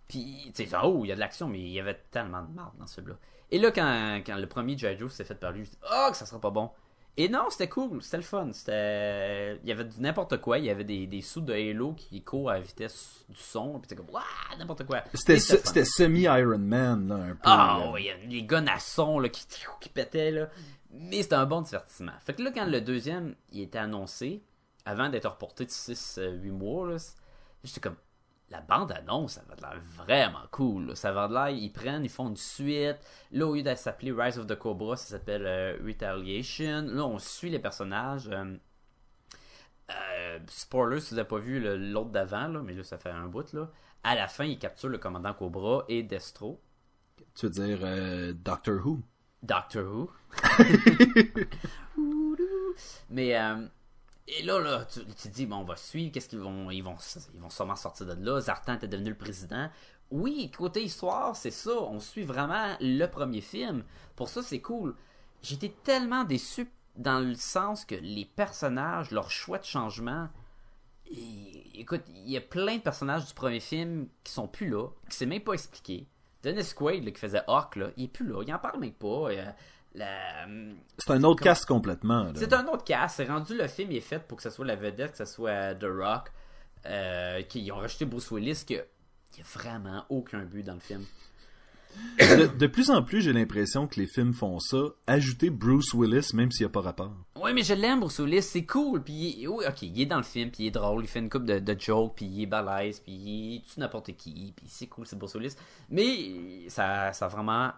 [0.08, 2.54] Puis, tu sais, oh, il y a de l'action, mais il y avait tellement de
[2.54, 3.16] marde dans ce film-là.
[3.52, 4.98] Et là, quand, quand le premier G.I.
[4.98, 6.70] Joe s'est fait par lui, je dis, oh, que ça sera pas bon.
[7.18, 8.50] Et non, c'était cool, c'était le fun.
[8.54, 9.58] C'était...
[9.64, 12.24] Il y avait du n'importe quoi, il y avait des, des sous de Halo qui
[12.24, 14.24] courent à la vitesse du son, puis c'était comme, waouh,
[14.58, 15.04] n'importe quoi.
[15.14, 17.40] C'était, se- semi-Iron Man, là, un peu.
[17.44, 17.92] Ah, là.
[17.92, 19.46] oui, il y a les guns à son là, qui,
[19.82, 20.32] qui pétaient.
[20.32, 20.48] Là.
[20.94, 22.14] Mais c'était un bon divertissement.
[22.26, 24.42] Fait que là, quand le deuxième il était annoncé,
[24.86, 27.16] avant d'être reporté de 6-8 mois, là, c-
[27.66, 27.98] j'étais comme.
[28.52, 30.88] La bande-annonce, ça va de l'air vraiment cool.
[30.88, 30.96] là.
[30.96, 32.98] Ça va de l'air, ils prennent, ils font une suite.
[33.32, 36.82] Là, au lieu de s'appeler Rise of the Cobra, ça s'appelle euh, Retaliation.
[36.88, 38.28] Là, on suit les personnages.
[38.30, 38.56] euh,
[39.92, 41.60] euh, spoiler si vous n'avez pas vu
[41.92, 43.52] l'autre d'avant, là, mais là, ça fait un bout.
[43.54, 43.70] Là.
[44.04, 46.62] À la fin, ils capturent le commandant Cobra et Destro.
[47.36, 49.02] Tu veux dire euh, Doctor Who?
[49.44, 50.12] Doctor Who.
[53.10, 53.36] Mais
[54.28, 56.12] et là, là, tu, tu dis bon, on va suivre.
[56.12, 56.96] Qu'est-ce qu'ils vont, ils vont,
[57.34, 58.40] ils vont sûrement sortir de là.
[58.40, 59.70] Zartan était devenu le président.
[60.12, 61.72] Oui, côté histoire, c'est ça.
[61.72, 63.84] On suit vraiment le premier film.
[64.16, 64.96] Pour ça, c'est cool.
[65.42, 70.30] J'étais tellement déçu dans le sens que les personnages, leur choix de changement.
[71.74, 75.18] écoute, il y a plein de personnages du premier film qui sont plus là, qui
[75.18, 76.08] s'est même pas expliqué.
[76.44, 78.44] Dennis Quaid, qui faisait Hawk, là, il est plus là.
[78.46, 79.32] Il en parle même pas.
[79.32, 79.52] Euh,
[79.96, 80.48] la-
[80.98, 82.32] C'est un autre cast complètement.
[82.36, 83.08] C'est un autre cas.
[83.08, 85.26] C'est rendu le film il est fait pour que ce soit la vedette, que ce
[85.26, 86.32] soit The Rock.
[86.88, 90.80] Euh, qu'ils ont rajouté Bruce Willis, que il y a vraiment aucun but dans le
[90.80, 91.06] film.
[92.20, 94.78] De, de plus en plus, j'ai l'impression que les films font ça.
[95.08, 97.12] Ajouter Bruce Willis, même s'il n'y a pas rapport.
[97.36, 99.04] Ouais, mais je l'aime, Bruce Willis, c'est cool.
[99.04, 101.08] Puis, il est- oui, ok, il est dans le film, puis il est drôle, il
[101.08, 104.54] fait une coupe de, de jokes, puis il est balèze, puis il tue n'importe qui,
[104.56, 105.56] puis c'est cool, c'est Bruce Willis.
[105.90, 107.72] Mais ça, ça a vraiment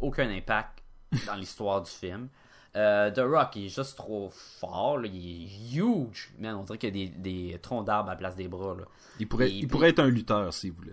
[0.00, 0.82] aucun impact
[1.26, 2.28] dans l'histoire du film.
[2.74, 6.32] Euh, The Rock, il est juste trop fort, là, il est huge.
[6.38, 8.74] Man, on dirait qu'il y a des, des troncs d'arbres à la place des bras.
[8.74, 8.84] Là.
[9.18, 10.92] Il pourrait, il pourrait être un lutteur s'il voulait.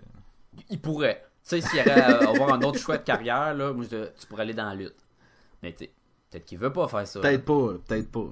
[0.70, 1.22] Il pourrait.
[1.42, 4.08] Tu sais, s'il y avait à avoir un autre choix de carrière, là, moi, je-
[4.18, 4.96] tu pourrais aller dans la lutte.
[5.62, 7.20] Mais peut-être qu'il veut pas faire ça.
[7.20, 8.28] Peut-être pas, peut-être pas.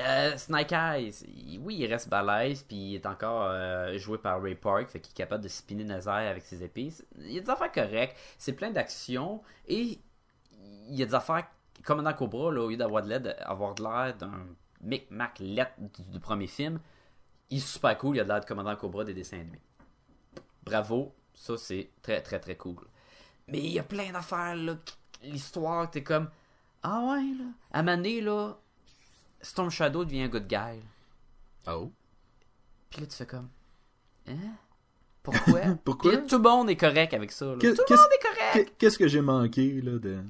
[0.00, 4.40] Euh, Snake Eyes, il- oui, il reste balèze, puis il est encore euh, joué par
[4.40, 6.90] Ray Park, fait qu'il est capable de spinner airs avec ses épées.
[7.18, 9.98] Il y a des affaires correctes, c'est plein d'action, et
[10.88, 11.46] il y a des affaires,
[11.84, 14.46] comme dans Cobra, là, au lieu d'avoir de l'air, avoir de l'air d'un
[14.80, 16.80] micmac lettre du, du premier film,
[17.50, 19.60] il est super cool, il a de l'air de Commandant Cobra des dessins animés.
[20.64, 22.76] Bravo, ça c'est très très très cool.
[23.46, 24.76] Mais il y a plein d'affaires, là,
[25.22, 26.28] l'histoire, t'es comme,
[26.82, 28.54] ah ouais, là, à Mané, là,
[29.40, 30.80] Storm Shadow devient un good guy.
[31.66, 31.74] là.
[31.76, 31.90] Oh.
[32.90, 33.48] Puis là, tu fais comme.
[34.26, 34.36] Hein?
[35.22, 35.60] Pourquoi?
[35.84, 36.16] Pourquoi?
[36.18, 37.46] Puis tout le monde est correct avec ça.
[37.46, 37.56] là.
[37.56, 38.52] Que- tout le monde est correct!
[38.54, 40.22] Qu'est- Qu'est-ce que j'ai manqué, là, de...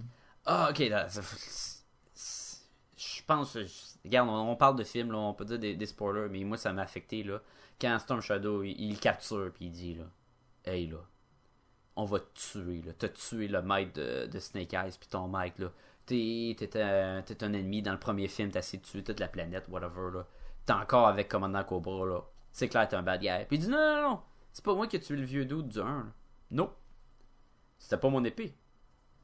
[0.50, 0.78] Ah, ok.
[0.88, 1.06] là,
[2.96, 3.58] Je pense.
[4.02, 6.82] Regarde, on, parle de films, là, on peut dire des, spoilers, mais moi, ça m'a
[6.82, 7.22] affecté.
[7.22, 7.42] là
[7.78, 10.04] Quand Storm Shadow, il, capture, puis il dit là,
[10.64, 11.04] Hey, là,
[11.96, 12.92] on va te tuer, là.
[12.98, 15.70] T'as tué le maître de, Snake Eyes, puis ton maître, là.
[16.06, 19.66] T'es un, un ennemi dans le premier film, t'as essayé de tuer toute la planète,
[19.68, 20.26] whatever, là.
[20.64, 22.22] T'es encore avec Commandant Cobra, là.
[22.52, 23.44] C'est clair, t'es un bad guy.
[23.48, 24.22] Puis il dit Non, non, non,
[24.52, 26.12] c'est pas moi qui ai tué le vieux doute du 1, là.
[26.52, 26.72] Non.
[27.78, 28.56] C'était pas mon épée.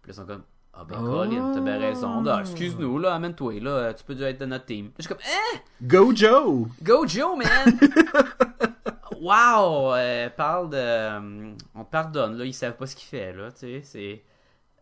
[0.03, 0.45] Puis là, ils sont comme
[0.77, 1.05] Ah ben, Oh.
[1.07, 2.25] Colin, t'as bien raison.
[2.27, 4.91] Ah, excuse-nous, là, amène-toi, là, tu peux déjà être de notre team.
[4.99, 5.59] Je suis comme Hein?
[5.83, 6.67] Go Joe!
[6.83, 7.79] Go Joe, man!
[9.21, 9.95] wow!
[9.95, 10.77] euh, parle de.
[10.77, 14.23] euh, on te pardonne, là, ils savent pas ce qu'il fait, là, tu sais, c'est.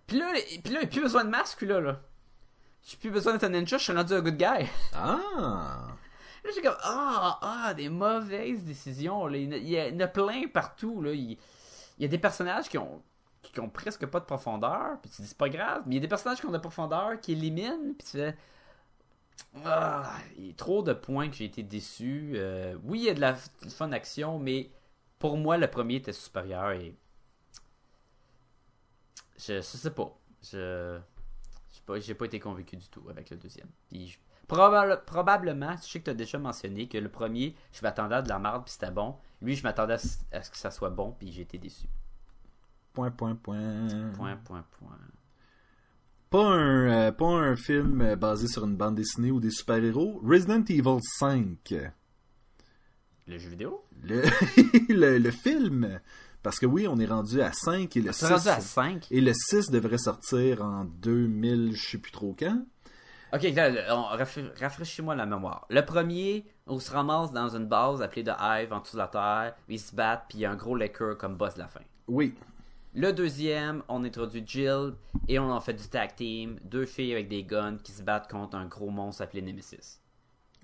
[0.07, 0.32] Puis là,
[0.64, 2.01] puis là, il a plus besoin de masque, là, là.
[2.84, 4.66] J'ai plus besoin d'être un ninja, je suis rendu un good guy.
[4.95, 5.18] Ah!
[6.45, 9.28] Là, j'ai comme, ah, ah, des mauvaises décisions.
[9.28, 9.36] Là.
[9.36, 11.01] Il, y en a- plein partout.
[11.01, 11.12] Là.
[11.12, 11.38] Il,
[11.99, 13.01] il y a des personnages qui ont,
[13.43, 14.99] qui ont presque pas de profondeur.
[15.03, 15.82] Puis tu dis, c'est pas grave.
[15.86, 17.95] Mais il y a des personnages qui ont de profondeur, qui éliminent.
[17.99, 18.36] Puis tu fais,
[19.64, 22.32] ah, il y a trop de points que j'ai été déçu.
[22.36, 24.70] Euh, oui, il y a de la fun action, mais
[25.18, 26.70] pour moi, le premier était supérieur.
[26.72, 26.95] Et
[29.38, 30.16] je, sais pas.
[30.43, 30.99] Je.
[31.70, 33.68] sais pas, J'ai pas été convaincu du tout avec le deuxième.
[33.90, 34.18] Puis
[34.49, 38.22] Probable- probablement, je sais que tu as déjà mentionné que le premier, je m'attendais à
[38.22, 39.16] de la merde puis c'était bon.
[39.40, 41.86] Lui, je m'attendais à, à ce que ça soit bon puis j'ai été déçu.
[42.93, 44.12] Point, point, point.
[44.16, 44.99] Point, point, point.
[46.30, 50.20] Pas un, euh, pas un film euh, basé sur une bande dessinée ou des super-héros.
[50.24, 51.74] Resident Evil 5.
[53.26, 53.84] Le jeu vidéo?
[54.03, 54.22] Le,
[54.95, 56.01] le, le film.
[56.43, 58.32] Parce que oui, on est rendu à 5 et le C'est 6.
[58.32, 59.07] rendu à 5.
[59.11, 62.64] Et le 6 devrait sortir en 2000, je sais plus trop quand.
[63.32, 63.47] Ok,
[63.90, 64.03] on-
[64.61, 65.66] rafraîchis-moi la mémoire.
[65.70, 69.09] Le premier, on se ramasse dans une base appelée The Hive en dessous de la
[69.09, 69.55] terre.
[69.68, 71.80] Ils se battent puis il y a un gros liquor comme boss de la fin.
[72.09, 72.34] Oui.
[72.95, 74.93] Le deuxième, on introduit Jill
[75.28, 76.59] et on en fait du tag team.
[76.62, 80.01] Deux filles avec des guns qui se battent contre un gros monstre appelé Nemesis.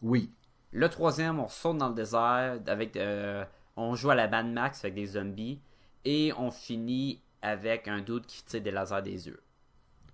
[0.03, 0.31] Oui.
[0.71, 2.97] Le troisième, on saute dans le désert avec.
[2.97, 3.45] euh,
[3.77, 5.61] on joue à la Mad Max avec des zombies.
[6.05, 9.43] Et on finit avec un doute qui tire des lasers des yeux.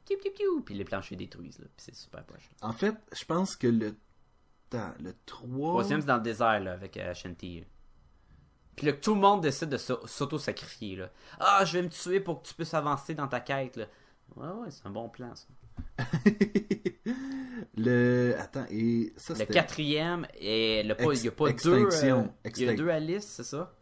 [0.07, 1.59] Piou, piou, piou, Puis les planchers détruisent.
[1.59, 2.49] Là, puis c'est super poche.
[2.63, 3.97] En fait, je pense que le.
[4.71, 5.69] Attends, le 3.
[5.71, 7.61] Troisième, c'est dans le désert là, avec euh, Shanti.
[7.61, 7.67] là.
[8.77, 10.97] Puis là, tout le monde décide de s'au- s'auto-sacrifier.
[10.97, 11.11] là.
[11.39, 13.77] Ah, je vais me tuer pour que tu puisses avancer dans ta quête.
[13.77, 13.87] Là.
[14.37, 15.47] Ouais, ouais, c'est un bon plan ça.
[17.77, 18.35] le.
[18.39, 19.55] Attends, et ça Le c'était.
[19.55, 21.87] quatrième, et le pas, il n'y a pas Ex- deux.
[21.87, 22.23] euh,
[22.57, 23.75] il y a deux Alice, c'est ça?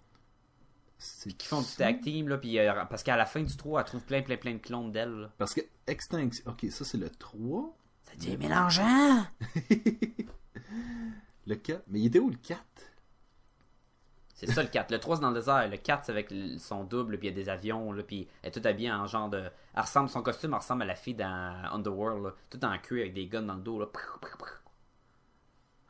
[1.04, 3.80] c'est qui font du tag team là puis euh, parce qu'à la fin du 3
[3.80, 5.30] elle trouve plein plein plein de clones d'elle.
[5.36, 6.44] Parce que Extinction.
[6.48, 7.76] Ok, ça c'est le 3.
[8.02, 9.24] ça devient mélangeant
[11.46, 11.82] Le 4.
[11.88, 12.60] Mais il était où le 4
[14.46, 16.84] c'est ça le 4 le 3 c'est dans le désert le 4 c'est avec son
[16.84, 19.28] double puis il y a des avions là puis elle est toute habillée en genre
[19.28, 19.42] de
[19.74, 23.00] elle ressemble son costume elle ressemble à la fille dans Underworld là, tout en queue
[23.00, 23.86] avec des guns dans le dos là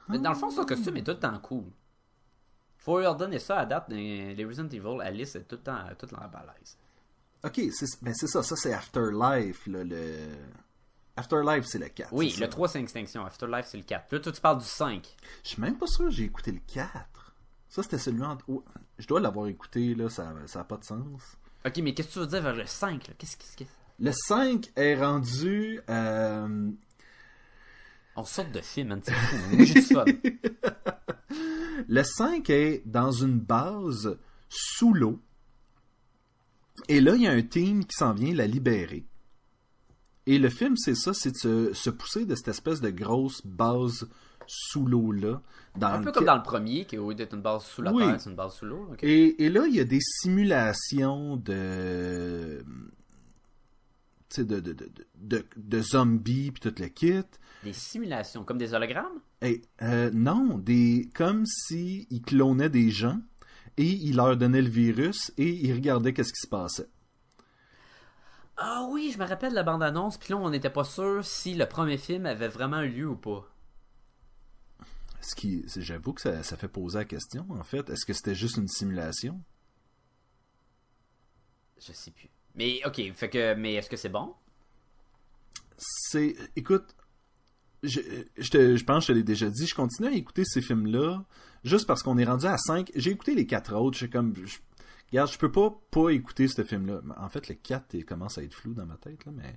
[0.08, 1.64] mais dans le fond son costume est tout le temps cool
[2.78, 6.06] faut leur donner ça à date les Resident Evil Alice est tout le temps tout
[6.10, 6.76] le temps balèze
[7.44, 8.42] Ok, c'est ben c'est ça.
[8.42, 9.66] Ça c'est Afterlife.
[9.66, 10.14] Là, le...
[11.16, 12.12] Afterlife c'est le 4.
[12.12, 12.48] oui le ça.
[12.48, 15.60] 3 c'est Extinction Afterlife c'est le 4 là toi tu parles du 5 Je suis
[15.60, 16.90] même pas sûr que j'ai écouté le 4.
[17.72, 18.36] Ça c'était celui en.
[18.48, 18.62] oh,
[18.98, 20.10] je dois l'avoir écouté, là.
[20.10, 21.38] Ça n'a ça pas de sens.
[21.64, 23.14] Ok, mais qu'est-ce que tu veux dire vers le 5 là?
[23.16, 23.56] Qu'est-ce qu'est-ce?
[23.56, 23.64] Que.
[23.98, 25.80] Le 5 est rendu...
[25.88, 26.70] euh,
[28.14, 29.36] On sort de film, man, c'est fou.
[29.56, 30.04] Moi, j'ai du fun.
[31.88, 34.18] Le 5 est dans une base
[34.50, 35.18] sous l'eau.
[36.88, 39.06] Et là, il y a un team qui s'en vient la libérer.
[40.26, 43.40] Et le film, c'est ça, c'est de se, se pousser de cette espèce de grosse
[43.46, 44.06] base
[44.46, 45.40] sous l'eau-là.
[45.80, 48.04] Un peu comme dans le premier, qui au lieu d'être une base sous la Oui.
[48.04, 48.88] terre, c'est une base sous l'eau.
[49.00, 52.64] Et, et là, il y a des simulations de...
[54.28, 57.22] tu sais, de, de, de, de, de zombies puis tout le kit.
[57.64, 59.20] Des simulations, comme des hologrammes?
[59.40, 63.20] Et, euh, non, des comme si ils clonaient des gens
[63.76, 66.88] et ils leur donnaient le virus et ils regardaient qu'est-ce qui se passait.
[68.58, 71.54] Ah oui, je me rappelle de la bande-annonce, puis là, on n'était pas sûr si
[71.54, 73.48] le premier film avait vraiment eu lieu ou pas.
[75.22, 77.88] Ce qui, j'avoue que ça, ça fait poser la question, en fait.
[77.90, 79.40] Est-ce que c'était juste une simulation?
[81.80, 82.28] Je sais plus.
[82.54, 84.34] Mais, ok, fait que, mais est-ce que c'est bon?
[85.78, 86.94] C'est, écoute,
[87.82, 88.00] je,
[88.36, 90.60] je, te- je pense que je te l'ai déjà dit, je continue à écouter ces
[90.60, 91.24] films-là
[91.64, 92.90] juste parce qu'on est rendu à 5.
[92.94, 94.58] J'ai écouté les quatre autres, je suis comme, je-
[95.10, 97.00] regarde, je peux pas pas écouter ce film-là.
[97.16, 99.56] En fait, le 4 il commence à être flou dans ma tête, là, mais,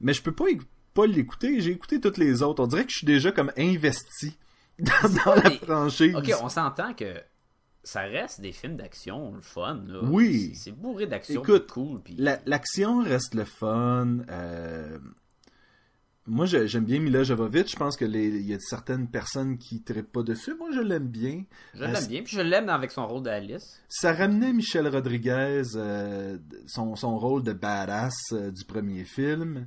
[0.00, 0.46] mais je peux pas,
[0.94, 1.60] pas l'écouter.
[1.60, 2.62] J'ai écouté toutes les autres.
[2.62, 4.36] On dirait que je suis déjà comme investi
[4.78, 6.14] dans, dans la franchise.
[6.14, 7.14] Ok, on s'entend que
[7.82, 10.00] ça reste des films d'action, le fun, là.
[10.02, 10.52] Oui.
[10.54, 12.14] C'est bourré d'action, Écoute, cool, puis...
[12.18, 14.18] La- L'action reste le fun.
[14.28, 14.98] euh,
[16.26, 17.70] Moi, j'aime bien Mila Jovovich.
[17.70, 20.54] Je pense que les- il y a certaines personnes qui ne pas dessus.
[20.54, 21.44] Moi, je l'aime bien.
[21.72, 23.80] Je Euh, l'aime bien, puis je l'aime avec son rôle d'Alice.
[23.88, 29.66] Ça ramenait Michel Rodriguez, euh, son, son rôle de badass euh, du premier film.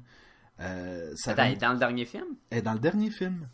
[0.59, 2.27] Ça Attends, ram- dans le dernier film?
[2.51, 3.47] Elle est dans le dernier film.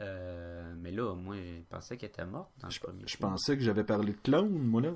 [0.00, 3.30] Euh, mais là, moi, je pensais qu'elle était morte dans le Je, premier je film.
[3.30, 4.90] pensais que j'avais parlé de clone, moi, là.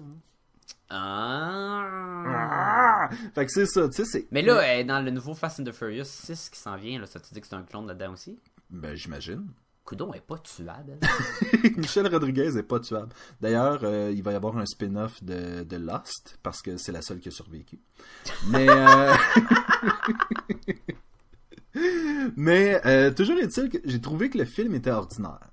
[1.45, 3.09] Ah.
[3.35, 4.27] Fait que c'est ça, tu sais, c'est...
[4.31, 7.01] Mais là, elle est dans le nouveau Fast and the Furious 6 qui s'en vient,
[7.01, 8.39] là, ça te dit que c'est un clone là-dedans aussi?
[8.71, 9.49] Ben, j'imagine.
[9.85, 10.97] Coudon, est pas tuable.
[11.77, 13.13] Michel Rodriguez est pas tuable.
[13.41, 17.03] D'ailleurs, euh, il va y avoir un spin-off de, de Lost parce que c'est la
[17.03, 17.81] seule qui a survécu.
[18.49, 19.13] Mais euh,
[22.37, 25.51] mais euh, toujours est-il que j'ai trouvé que le film était ordinaire.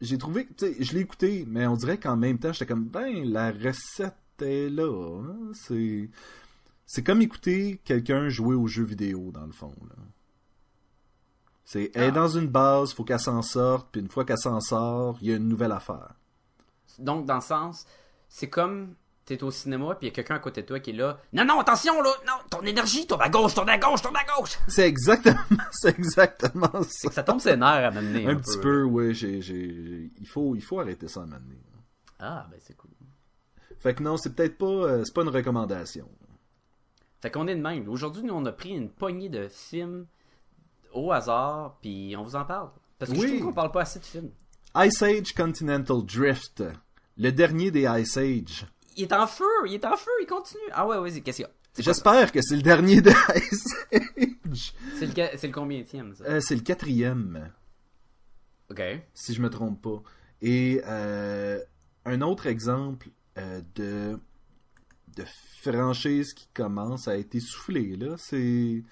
[0.00, 2.66] J'ai trouvé, que, tu sais, je l'ai écouté, mais on dirait qu'en même temps, j'étais
[2.66, 5.20] comme ben la recette est là.
[5.22, 5.50] hein.
[5.54, 6.10] C'est
[6.84, 9.72] c'est comme écouter quelqu'un jouer aux jeux vidéo dans le fond.
[9.88, 9.96] Là.
[11.64, 12.10] C'est elle est Ah.
[12.12, 15.32] dans une base, faut qu'elle s'en sorte, puis une fois qu'elle s'en sort, il y
[15.32, 16.14] a une nouvelle affaire.
[16.98, 17.86] Donc, dans le sens,
[18.28, 18.94] c'est comme
[19.26, 21.18] t'es au cinéma, puis il y a quelqu'un à côté de toi qui est là.
[21.32, 22.10] Non, non, attention, là!
[22.26, 24.56] Non, ton énergie, tourne à gauche, tourne à gauche, tourne à gauche!
[24.68, 25.38] C'est exactement,
[25.72, 27.08] c'est exactement C'est ça.
[27.08, 28.26] que ça tombe ses nerfs à m'amener.
[28.26, 31.58] Un, petit peu, oui, j'ai, j'ai, il faut, il faut arrêter ça à donné.
[32.20, 32.90] Ah, ben c'est cool.
[33.80, 36.08] Fait que non, c'est peut-être pas, euh, c'est pas une recommandation.
[37.20, 37.88] Fait qu'on est de même.
[37.88, 40.06] Aujourd'hui, nous, on a pris une poignée de films
[40.92, 42.70] au hasard, puis on vous en parle.
[42.98, 43.22] Parce que Oui.
[43.28, 44.30] je trouve qu'on parle pas assez de films.
[44.76, 46.62] Ice Age Continental Drift,
[47.16, 48.66] le dernier des Ice Age.
[48.96, 50.62] Il est en feu, il est en feu, il continue.
[50.72, 51.52] Ah ouais, vas-y, qu'est-ce qu'il y a?
[51.78, 54.72] J'espère que c'est le dernier des Ice Age.
[54.98, 56.24] C'est le, c'est le combienième, ça?
[56.24, 57.50] Euh, c'est le quatrième.
[58.70, 58.82] Ok.
[59.14, 60.02] si je me trompe pas.
[60.42, 61.60] Et euh,
[62.04, 64.18] un autre exemple euh, de
[65.16, 65.24] de
[65.62, 68.82] franchise qui commence à être essoufflée là, c'est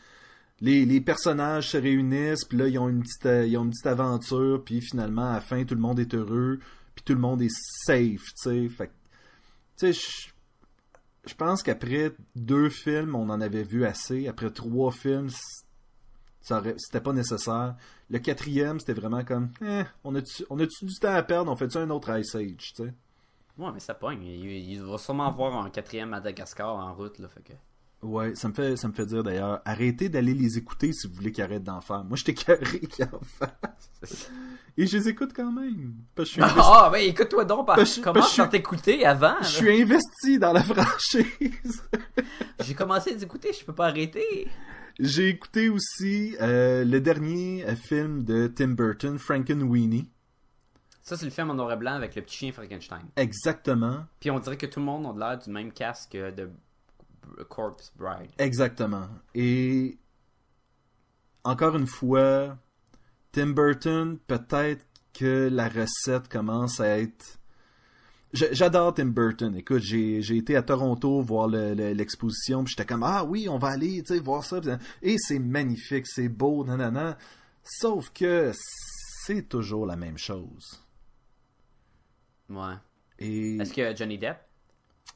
[0.61, 3.71] les, les personnages se réunissent, puis là ils ont une petite euh, ils ont une
[3.71, 6.61] petite aventure, puis finalement à la fin tout le monde est heureux,
[6.95, 8.69] puis tout le monde est safe, tu sais.
[8.69, 8.93] Fait que,
[9.77, 10.33] tu sais
[11.27, 14.29] je pense qu'après deux films, on en avait vu assez.
[14.29, 15.31] Après trois films,
[16.43, 17.77] c'était pas nécessaire.
[18.11, 21.91] Le quatrième, c'était vraiment comme, eh, on a-tu du temps à perdre, on fait-tu un
[21.91, 22.95] autre Ice Age, tu sais?
[23.57, 24.23] Ouais, mais ça pogne.
[24.23, 27.53] Il, il va sûrement avoir un quatrième Madagascar en route, là, fait que...
[28.05, 31.15] Ouais, ça me fait, ça me fait dire d'ailleurs, arrêtez d'aller les écouter si vous
[31.15, 32.05] voulez qu'ils arrêtent d'en faire.
[32.05, 34.31] Moi, j'étais carré qu'ils en fassent.
[34.77, 35.95] Et je les écoute quand même.
[36.15, 37.77] Parce que je suis investi, Ah, ben écoute-toi donc, par...
[37.77, 39.37] Parce que- commence je par t'écouter avant.
[39.41, 41.83] je suis investi dans la franchise.
[42.61, 44.49] J'ai commencé à les écouter, je peux pas arrêter.
[44.99, 50.09] J'ai écouté aussi euh, le dernier euh, film de Tim Burton, Frankenweenie.
[51.03, 53.03] Ça, c'est le film en noir et blanc avec le petit chien Frankenstein.
[53.17, 54.05] Exactement.
[54.21, 56.49] Puis on dirait que tout le monde a l'air du même casque de
[57.49, 58.31] Corpse Bride.
[58.39, 59.09] Exactement.
[59.35, 59.99] Et
[61.45, 62.57] encore une fois,
[63.33, 67.39] Tim Burton, peut-être que la recette commence à être.
[68.33, 69.55] J'adore Tim Burton.
[69.55, 73.49] Écoute, j'ai j'ai été à Toronto voir le- le- l'exposition, puis j'étais comme ah oui,
[73.49, 74.61] on va aller, tu sais, voir ça.
[75.03, 77.17] Et c'est magnifique, c'est beau, nanana.
[77.63, 78.51] Sauf que
[79.25, 80.83] c'est toujours la même chose.
[82.51, 82.75] Ouais.
[83.21, 84.39] Et Est-ce que Johnny Depp?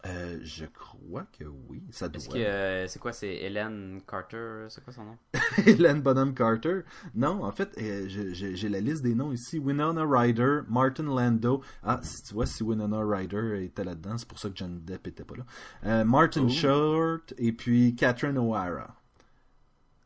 [0.07, 2.19] Euh, je crois que oui, ça doit.
[2.19, 5.17] Est-ce que euh, c'est quoi C'est Hélène Carter C'est quoi son nom?
[5.67, 6.81] Hélène Bonham Carter.
[7.15, 9.59] Non, en fait, euh, j'ai la liste des noms ici.
[9.59, 11.63] Winona Ryder, Martin Lando.
[11.83, 15.09] Ah, si tu vois, si Winona Ryder était là-dedans, c'est pour ça que Johnny Depp
[15.09, 16.05] était pas là.
[16.05, 16.49] Martin Oh.
[16.49, 18.95] Short et puis Catherine O'Hara.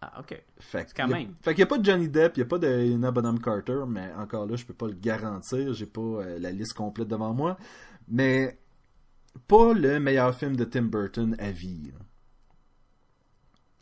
[0.00, 0.42] Ah, ok.
[0.58, 3.10] Fait a- qu'il n'y a pas de Johnny Depp, il n'y a pas de Helena
[3.10, 5.74] Bonham Carter, mais encore là, je peux pas le garantir.
[5.74, 7.58] J'ai pas la liste complète devant moi.
[8.08, 8.58] Mais
[9.48, 11.92] pas le meilleur film de Tim Burton à vie.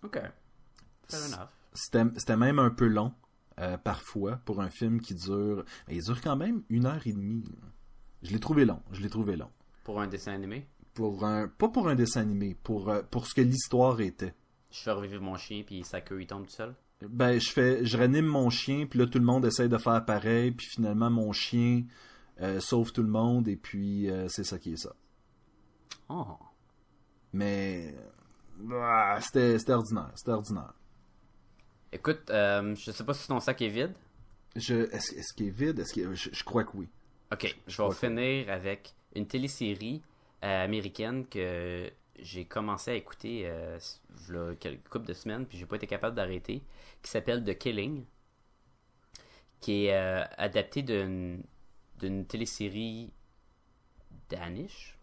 [0.03, 0.19] Ok.
[1.09, 1.49] Fair enough.
[1.73, 3.13] C'était même un peu long,
[3.61, 5.65] euh, parfois, pour un film qui dure.
[5.87, 7.45] mais il dure quand même une heure et demie.
[8.23, 8.81] Je l'ai trouvé long.
[8.93, 9.51] Je l'ai trouvé long.
[9.85, 13.35] Pour un dessin animé, Pour un, pas pour un dessin animé, pour, euh, pour ce
[13.35, 14.35] que l'histoire était.
[14.71, 16.75] je fais revivre mon chien puis sa queue il tombe tout seul?
[17.09, 20.05] Ben, je fais, je ranime mon chien, puis là, tout le monde essaie de faire
[20.05, 21.85] pareil, puis finalement, mon chien
[22.43, 24.95] euh, sauve tout le monde, et puis euh, c'est ça qui est ça.
[26.13, 26.37] Oh.
[27.33, 27.95] Mais
[28.73, 30.75] ah, c'était ordinaire, c'était ordinaire.
[31.93, 33.95] Écoute, euh, je sais pas si ton sac est vide.
[34.57, 35.79] Je, est-ce, est-ce qu'il est vide?
[35.79, 36.89] Est-ce qu'il- je, je crois que oui.
[37.33, 40.03] Ok, je vais que- finir avec une télésérie
[40.45, 43.79] euh, américaine que j'ai commencé à écouter euh,
[44.29, 46.63] il y a quelques couple de semaines, puis j'ai pas été capable d'arrêter,
[47.03, 48.05] qui s'appelle The Killing,
[49.61, 51.43] qui est euh, adaptée d'une
[51.99, 53.13] d'une télésérie
[54.29, 54.97] danish.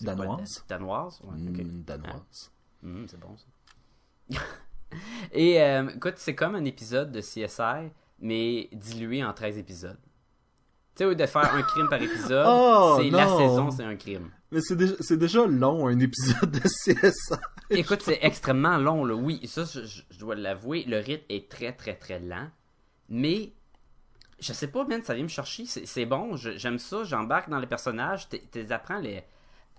[0.00, 0.64] Danoise?
[0.68, 1.64] da- Danoise, ouais, ok.
[1.64, 2.50] Mm, danoise.
[2.82, 4.38] Mhm, c'est bon ça.
[5.32, 7.90] Et euh, écoute, c'est comme un épisode de CSI,
[8.20, 9.98] mais dilué en 13 épisodes.
[10.02, 13.84] Tu sais, au lieu de faire un crime par épisode, Oh, c'est la saison, c'est
[13.84, 14.30] un crime.
[14.50, 17.34] Mais c'est déjà, déjà long, un épisode de CSI.
[17.70, 19.14] Écoute, c'est extrêmement long, là.
[19.14, 20.84] Oui, ça, je, dois l'avouer.
[20.88, 22.48] Le rythme est très, très, très lent.
[23.08, 23.52] Mais,
[24.40, 25.66] je sais pas, man, ça vient me chercher.
[25.66, 27.04] C'est bon, j'aime ça.
[27.04, 28.28] J'embarque dans les personnages.
[28.28, 29.22] Tu apprends les,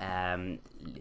[0.02, 0.56] euh,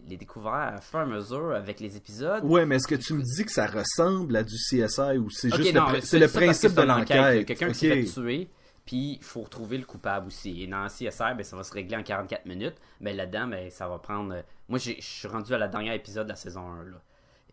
[0.08, 2.44] les, découvertes à fur et à mesure avec les épisodes.
[2.44, 5.54] Ouais, mais est-ce que tu me dis que ça ressemble à du CSI ou c'est
[5.54, 7.46] juste non, le, c'est le principe de l'enquête?
[7.46, 8.50] Quelqu'un qui s'est fait tuer,
[8.84, 10.62] puis il faut retrouver le coupable aussi.
[10.62, 12.76] Et dans CSR, ben, ça va se régler en 44 minutes.
[13.00, 14.34] Mais là-dedans, ben, ça va prendre.
[14.34, 16.84] euh, Moi, je suis rendu à la dernière épisode de la saison 1.
[16.84, 17.02] Là.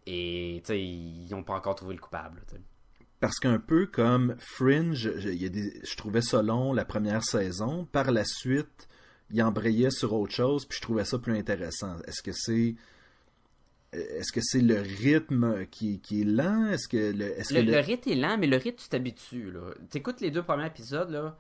[0.06, 2.42] Et tu sais, ils n'ont pas encore trouvé le coupable.
[3.20, 7.24] Parce qu'un peu comme Fringe, je, y a des- je trouvais ça long la première
[7.24, 7.86] saison.
[7.86, 8.88] Par la suite,
[9.32, 11.96] il embrayait sur autre chose, puis je trouvais ça plus intéressant.
[12.08, 12.76] Est-ce que c'est
[13.94, 16.68] est-ce que c'est le rythme qui, qui est lent?
[16.68, 18.90] Est-ce que le est-ce Le, que le- le rythme est lent, mais le rythme, tu
[18.90, 19.54] t'habitues.
[19.90, 21.38] Tu écoutes les deux premiers épisodes, là,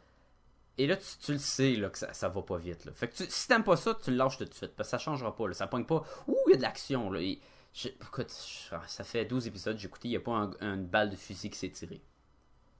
[0.77, 2.85] et là, tu, tu le sais là, que ça, ça va pas vite.
[2.85, 2.93] Là.
[2.93, 4.73] Fait que tu- si t'aimes pas ça, tu le lâches tout de suite.
[4.77, 5.47] Parce que ça changera pas.
[5.47, 5.53] Là.
[5.53, 6.05] Ça pogne pas.
[6.27, 7.11] Ouh, il y a de l'action.
[7.11, 7.19] Là.
[7.19, 7.39] Et
[7.73, 10.85] je- écoute, je- ça fait 12 épisodes, j'ai écouté, il n'y a pas un- une
[10.85, 12.01] balle de fusil qui s'est tirée.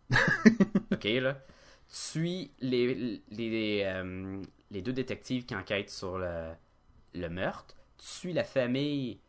[0.92, 1.34] ok, là.
[1.90, 4.42] Tu suis les, les, les, euh,
[4.72, 6.52] les deux détectives qui enquêtent sur le,
[7.14, 7.76] le meurtre.
[7.98, 9.20] Tu suis la famille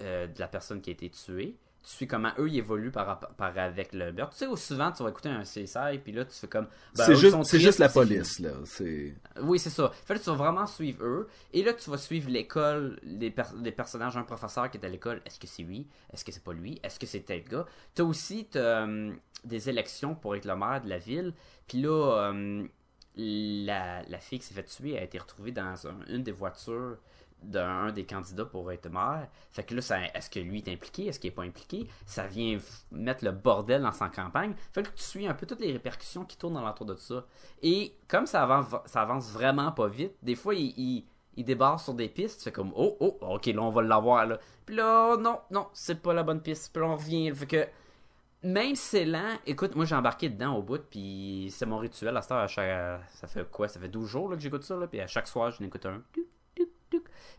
[0.00, 1.56] euh, de la personne qui a été tuée.
[1.82, 4.36] Tu suis comment eux ils évoluent par, rapport- par avec le meurtre.
[4.36, 6.66] Tu sais, souvent tu vas écouter un CSI, puis là tu fais comme.
[6.94, 9.90] ben, c'est juste tristes, la police là, c'est oui, c'est ça.
[10.04, 11.28] Fait que tu vas vraiment suivre eux.
[11.54, 14.90] Et là, tu vas suivre l'école, les, per- les personnages, un professeur qui est à
[14.90, 15.22] l'école.
[15.24, 15.86] Est-ce que c'est lui?
[16.12, 16.78] Est-ce que c'est pas lui?
[16.82, 17.64] Est-ce que c'est tel gars?
[17.94, 19.14] Tu as aussi t'as, euh,
[19.44, 21.32] des élections pour être le maire de la ville.
[21.66, 22.66] Puis là, euh,
[23.16, 26.98] la, fille qui s'est fait tuer a été retrouvée dans un- une des voitures
[27.42, 29.28] d'un un des candidats pour être maire.
[29.50, 29.80] Fait que là,
[30.14, 31.06] est-ce que lui est impliqué?
[31.06, 31.86] Est-ce qu'il est pas impliqué?
[32.06, 32.58] Ça vient
[32.92, 34.54] mettre le bordel dans sa campagne.
[34.72, 37.24] Fait que tu suis un peu toutes les répercussions qui tournent alentour de ça.
[37.62, 41.04] Et comme ça avance, vraiment pas vite, des fois, il,
[41.36, 42.38] il, débarre sur des pistes.
[42.38, 44.38] Tu fais comme, oh, oh, ok, là, on va l'avoir, là.
[44.66, 46.72] Puis là, non, non, c'est pas la bonne piste.
[46.72, 47.32] Puis là, on revient.
[47.34, 47.66] Fait que,
[48.42, 52.16] même si c'est lent, écoute, moi, j'ai embarqué dedans au bout, puis c'est mon rituel
[52.16, 52.48] à cette heure.
[52.48, 53.68] chaque- ça fait quoi?
[53.68, 54.86] Ça fait 12 jours là, que j'écoute ça, là.
[54.86, 56.02] Puis à chaque soir, je n'écoute un.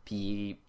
[0.05, 0.59] Puis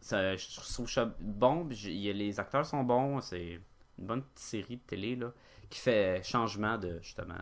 [0.00, 1.66] ça, je trouve ça bon.
[1.66, 3.20] puis les acteurs sont bons.
[3.20, 3.60] C'est
[3.98, 5.32] une bonne petite série de télé là,
[5.68, 7.34] qui fait changement de justement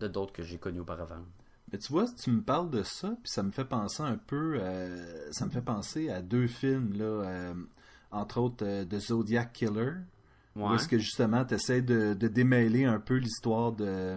[0.00, 1.24] de d'autres que j'ai connus auparavant.
[1.72, 4.58] Mais tu vois, tu me parles de ça, puis ça me fait penser un peu,
[4.60, 7.54] euh, ça me fait penser à deux films, là, euh,
[8.12, 9.92] entre autres euh, de Zodiac Killer,
[10.56, 10.74] où Ouais.
[10.76, 14.16] est-ce que justement tu essaies de, de démêler un peu l'histoire de,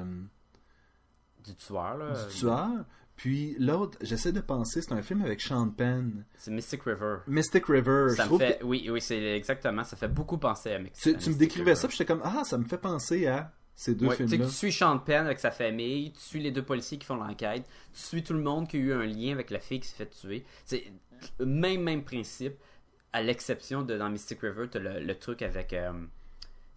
[1.44, 2.14] Du tueur là.
[2.26, 2.86] du tueur.
[3.16, 7.18] Puis l'autre, j'essaie de penser, c'est un film avec Sean Penn, C'est Mystic River.
[7.28, 8.08] Mystic River.
[8.16, 9.84] Ça je me fait, que- oui, oui, c'est exactement.
[9.84, 11.02] Ça fait beaucoup penser à Mystic.
[11.04, 11.76] tu, à tu me décrivais River.
[11.76, 14.24] ça, puis j'étais comme, ah, ça me fait penser à ces deux Ouais, tu sais
[14.24, 14.48] que films-là.
[14.48, 17.66] tu suis Sean Penn avec sa famille, tu suis les deux policiers qui font l'enquête,
[17.94, 19.98] tu suis tout le monde qui a eu un lien avec la fille qui s'est
[19.98, 20.46] fait tuer.
[20.64, 20.86] C'est
[21.40, 22.54] le même, même principe,
[23.12, 25.74] à l'exception de dans Mystic River, tu le, le truc avec.
[25.74, 25.92] euh,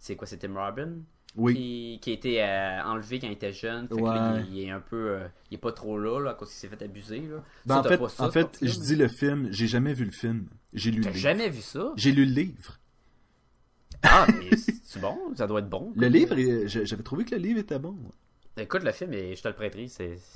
[0.03, 0.95] c'est quoi, c'est Tim Robin?
[1.35, 1.55] Oui.
[1.55, 3.87] qui, qui a été euh, enlevé quand il était jeune.
[3.87, 4.13] Fait que Ouais.
[4.13, 5.11] là, il, il est un peu.
[5.11, 7.21] euh, il est pas trop là, là, à cause qu'il s'est fait abuser.
[7.21, 7.37] Là.
[7.65, 10.05] Ben, Ça, en fait, pas ça, en fait je dis le film, j'ai jamais vu
[10.05, 10.47] le film.
[10.73, 11.15] J'ai lu le livre.
[11.17, 11.93] jamais vu ça?
[11.95, 12.77] J'ai lu le livre.
[14.03, 15.91] Ah, mais c'est bon, ça doit être bon.
[15.95, 17.97] Le livre, est- j'avais trouvé que le livre était bon.
[18.57, 19.87] Écoute, le film, et je te le prêterai,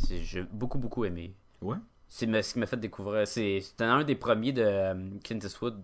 [0.10, 1.34] j'ai beaucoup, beaucoup aimé.
[1.62, 1.78] Ouais.
[2.10, 3.28] C'est ce qui m'a fait découvrir.
[3.28, 5.84] C'est, c'était un des premiers de euh, Clint Eastwood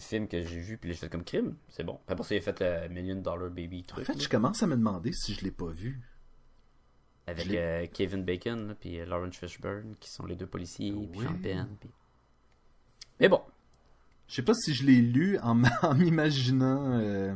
[0.00, 1.56] film que j'ai vu, puis là, j'ai fait comme crime.
[1.68, 1.94] C'est bon.
[2.06, 4.62] Puis après ça, il a fait le Million Dollar Baby En fait, là, je commence
[4.62, 6.00] à me demander si je l'ai pas vu.
[7.26, 11.08] avec euh, Kevin Bacon, là, puis euh, Lawrence Fishburne, qui sont les deux policiers, puis
[11.20, 11.24] Oui.
[11.26, 11.68] Sean Penn.
[11.80, 11.90] puis-
[13.20, 13.40] Mais bon,
[14.28, 15.54] Je sais pas si je l'ai lu en,
[15.94, 17.34] m'imaginant euh,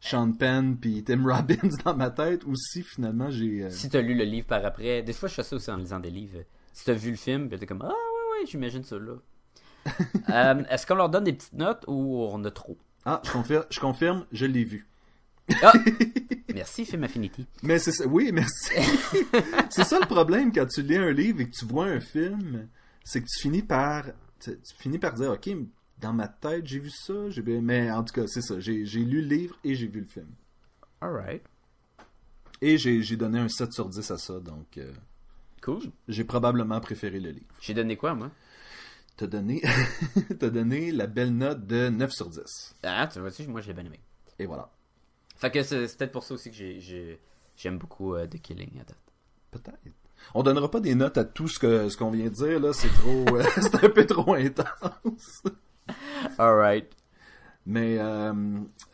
[0.00, 3.64] Sean Penn puis Tim Robbins dans ma tête ou si finalement j'ai.
[3.64, 5.76] euh, si t'as lu le livre par après, des fois, je fais ça aussi en
[5.76, 6.44] lisant des livres.
[6.72, 9.16] Si t'as vu le film, puis t'es comme, ah ouais, ouais, j'imagine ça là.
[10.28, 12.78] Euh, est-ce qu'on leur donne des petites notes ou on a trop?
[13.04, 14.86] Ah, je confirme, je confirme, je l'ai vu.
[15.62, 15.72] Ah!
[16.54, 17.46] Merci, Film Affinity.
[17.62, 18.74] Mais c'est ça, oui, merci.
[19.70, 22.68] c'est ça le problème quand tu lis un livre et que tu vois un film,
[23.04, 24.04] c'est que tu finis par,
[24.38, 25.50] tu, tu finis par dire, ok,
[25.98, 29.22] dans ma tête j'ai vu ça, j'ai mais en tout cas c'est ça, j'ai lu
[29.22, 30.28] le livre et j'ai vu le film.
[31.00, 31.42] Alright.
[32.60, 34.92] Et j'ai j'ai donné un 7 sur 10 à ça, donc euh,
[35.62, 35.82] Cool.
[36.08, 37.46] j'ai probablement préféré le livre.
[37.60, 38.30] J'ai donné quoi, moi?
[39.20, 39.60] T'as donné,
[40.38, 42.74] t'as donné la belle note de 9 sur 10.
[42.84, 44.00] Ah, tu vois, moi, j'ai bien aimé.
[44.38, 44.70] Et voilà.
[45.36, 47.20] Fait que c'est peut-être pour ça aussi que j'ai- j'ai-
[47.54, 48.96] j'aime beaucoup euh, The Killing à date.
[49.50, 49.78] Peut-être.
[50.34, 52.72] On donnera pas des notes à tout ce que ce qu'on vient de dire là,
[52.72, 55.42] c'est trop, euh, c'est un peu trop intense.
[56.38, 56.90] Alright.
[57.66, 58.32] Mais euh,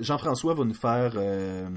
[0.01, 1.69] Jean-François va nous faire euh,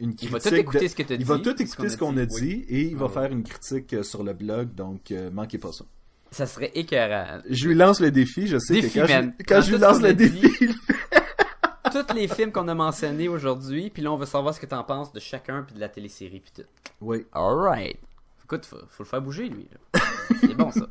[0.00, 0.22] une critique.
[0.22, 1.22] Il va tout écouter de- ce que t'as dit.
[1.22, 2.64] Il va tout écouter ce qu'on a dit, oui.
[2.70, 5.84] et il va faire une critique sur le blog, donc manquez pas ça.
[6.30, 7.40] Ça serait écœurant.
[7.48, 9.34] Je lui lance le défi, je sais Défi, que quand, man.
[9.38, 10.30] je, quand Dans je lui lance le a dit.
[10.30, 10.68] défi,
[11.90, 14.84] Tous les films qu'on a mentionnés aujourd'hui, puis là, on veut savoir ce que t'en
[14.84, 16.68] penses de chacun, puis de la télésérie, puis tout.
[17.00, 17.24] oui.
[17.32, 17.98] Alright.
[18.44, 19.68] Écoute, faut, faut le faire bouger, lui.
[20.40, 20.86] C'est bon, ça.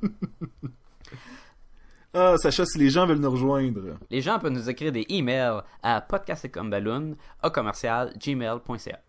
[2.14, 5.62] Ah, Sacha, si les gens veulent nous rejoindre, Les gens peuvent nous écrire des emails
[5.84, 9.00] à podcastecomballoon au commercial gmail.ca.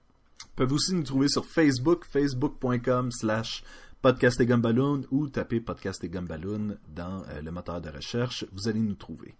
[0.56, 3.62] peuvent aussi nous trouver sur Facebook, facebook.com slash
[4.02, 8.44] podcast et gumballoon ou taper podcast et gumballoon dans euh, le moteur de recherche.
[8.52, 9.34] Vous allez nous trouver.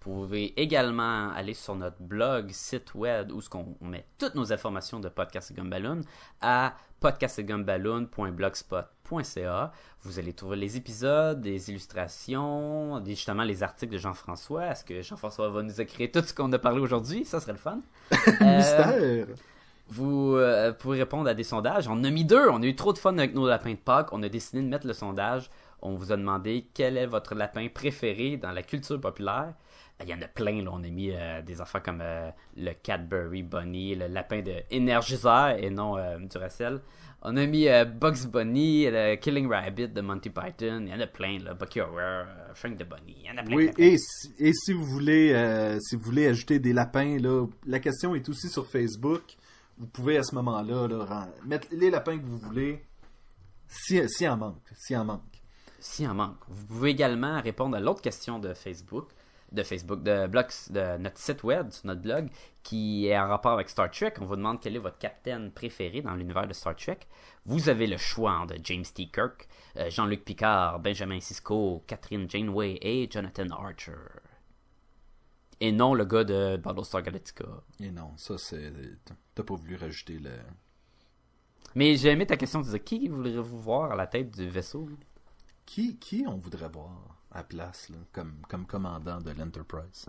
[0.00, 3.40] Vous pouvez également aller sur notre blog, site web, où
[3.80, 6.02] on met toutes nos informations de Podcast et Gumballoon
[6.42, 9.72] à podcastgumballoon.blogspot.ca.
[10.02, 14.66] Vous allez trouver les épisodes, des illustrations, justement les articles de Jean-François.
[14.66, 17.24] Est-ce que Jean-François va nous écrire tout ce qu'on a parlé aujourd'hui?
[17.24, 17.80] Ça serait le fun.
[18.42, 19.26] Euh, Mystère!
[19.88, 21.88] Vous euh, pouvez répondre à des sondages.
[21.88, 22.48] On en a mis deux.
[22.48, 24.12] On a eu trop de fun avec nos lapins de Pâques.
[24.12, 25.50] On a décidé de mettre le sondage.
[25.82, 29.52] On vous a demandé quel est votre lapin préféré dans la culture populaire.
[29.98, 30.62] Ben, Il y en a plein.
[30.62, 30.70] Là.
[30.72, 35.62] On a mis euh, des affaires comme euh, le Cadbury Bunny, le lapin de Energizer
[35.62, 35.96] et non
[36.30, 36.80] Duracell.
[37.26, 37.66] On a mis
[38.00, 40.84] Bugs Bunny, le Killing Rabbit de Monty Python.
[40.86, 41.38] Il y en a plein.
[41.38, 41.54] Là.
[41.54, 43.16] Bucky Horror, Frank the Bunny.
[43.20, 43.56] Il y en a plein.
[43.56, 47.80] Oui, et si, et si vous voulez si vous voulez ajouter des lapins, là, la
[47.80, 49.36] question est aussi sur Facebook.
[49.78, 52.84] Vous pouvez à ce moment-là mettre les lapins que vous voulez.
[53.66, 54.70] Si, si en manque.
[54.76, 55.22] Si en manque.
[55.84, 56.38] S'il en manque.
[56.48, 59.10] Vous pouvez également répondre à l'autre question de Facebook,
[59.52, 62.30] de Facebook, de, blogs, de notre site web, sur notre blog,
[62.62, 64.14] qui est en rapport avec Star Trek.
[64.20, 67.00] On vous demande quel est votre capitaine préféré dans l'univers de Star Trek.
[67.44, 69.06] Vous avez le choix entre James T.
[69.06, 69.46] Kirk,
[69.76, 73.92] euh, Jean-Luc Picard, Benjamin Sisko, Catherine Janeway et Jonathan Archer.
[75.60, 77.44] Et non le gars de Battlestar Galactica.
[77.80, 78.72] Et non, ça c'est.
[79.34, 80.30] T'as pas voulu rajouter le.
[81.74, 84.88] Mais j'ai aimé ta question, tu disais, qui voudrez-vous voir à la tête du vaisseau?
[85.66, 86.90] Qui, qui on voudrait voir
[87.32, 90.06] à place là, comme, comme commandant de l'Enterprise?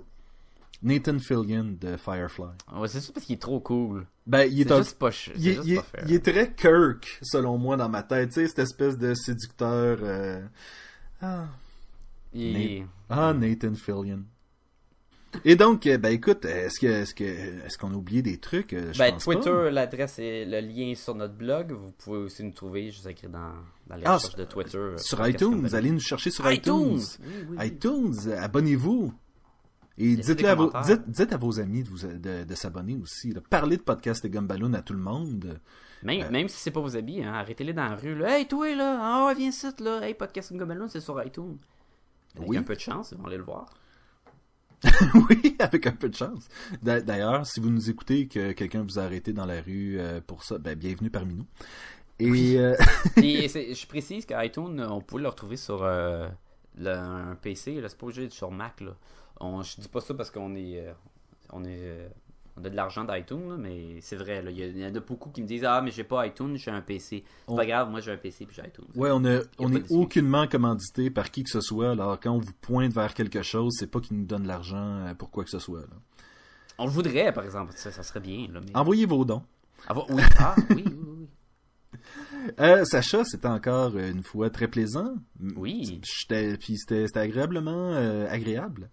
[0.84, 2.50] Nathan Fillion de Firefly.
[2.74, 4.06] Ouais, c'est juste parce qu'il est trop cool.
[4.28, 6.04] Ben, il est, un- juste pas, ch- c'est il, est- juste il est- pas fair.
[6.08, 8.30] il est très Kirk, selon moi, dans ma tête.
[8.30, 9.98] Tu sais, cette espèce de séducteur.
[10.02, 10.46] euh,
[11.22, 11.48] Ah,
[12.34, 14.24] Il ah, Nathan Fillion.
[15.44, 18.74] Et donc, euh, ben écoute, est-ce que est-ce que est-ce qu'on a oublié des trucs?
[18.74, 21.72] Euh, Je Ben, pense Twitter, l'adresse et le lien est sur notre blog.
[21.74, 23.52] Vous pouvez aussi nous trouver, juste écrit dans,
[23.88, 24.78] dans les Ah, recherches de Twitter.
[24.78, 26.98] euh, Sur iTunes, allez nous chercher sur iTunes.
[27.00, 27.02] iTunes!
[27.22, 27.68] Oui, oui, oui.
[27.68, 29.14] iTunes, abonnez-vous.
[29.98, 33.32] Et dites, à vos, dites, dites à vos amis de, vous, de, de s'abonner aussi.
[33.32, 33.40] là.
[33.50, 35.58] Parlez de Podcast et Gumballoon à tout le monde.
[36.04, 36.30] Même, Euh.
[36.32, 38.14] même si c'est pas vos habits, hein, arrêtez-les dans la rue.
[38.14, 38.38] Là.
[38.38, 39.26] Hey, toi, là!
[39.26, 40.02] Ouais, viens ici, là!
[40.06, 41.58] Hey, Podcast Gumballoon, c'est sur iTunes.
[42.36, 42.58] Avec Oui.
[42.58, 43.68] un peu de chance, ils vont aller le voir.
[45.30, 46.48] oui, avec un peu de chance.
[46.84, 49.98] D'a- D'ailleurs, si vous nous écoutez et que quelqu'un vous a arrêté dans la rue
[50.00, 51.46] euh, pour ça, ben, bienvenue parmi nous.
[52.20, 52.76] Et euh,
[53.16, 56.28] Puis, c'est- je précise qu'iTunes, on peut le retrouver sur euh,
[56.78, 57.82] le- un PC.
[57.88, 58.82] C'est pas obligé d'être sur Mac.
[58.82, 58.96] Là.
[59.40, 60.80] On, je dis pas ça parce qu'on est.
[60.80, 60.94] euh,
[61.52, 62.10] on est.
[62.58, 64.44] on a de l'argent d'iTunes, mais c'est vrai.
[64.50, 66.82] Il y, en a beaucoup qui me disent Ah, mais j'ai pas iTunes, j'ai un
[66.82, 67.24] PC.
[67.26, 68.86] C'est On- pas grave, moi j'ai un PC puis j'ai iTunes.
[68.96, 71.92] Ouais, on est, pas on est aucunement commandité par qui que ce soit.
[71.92, 75.14] Alors, quand on vous pointe vers quelque chose, c'est pas qu'ils nous donnent l'argent euh,
[75.14, 75.82] pour quoi que ce soit.
[75.82, 75.98] là.
[76.78, 77.74] On le voudrait, par exemple.
[77.76, 78.48] Ça, ça serait bien.
[78.52, 78.76] Là, mais...
[78.76, 79.44] Envoyez vos dons.
[79.88, 81.28] Ah, oui, ah, oui, oui, oui.
[82.60, 85.16] Euh, Sacha, c'était encore euh, une fois très plaisant.
[85.56, 86.00] Oui.
[86.02, 88.90] Puis c'était c'était agréablement euh, agréable.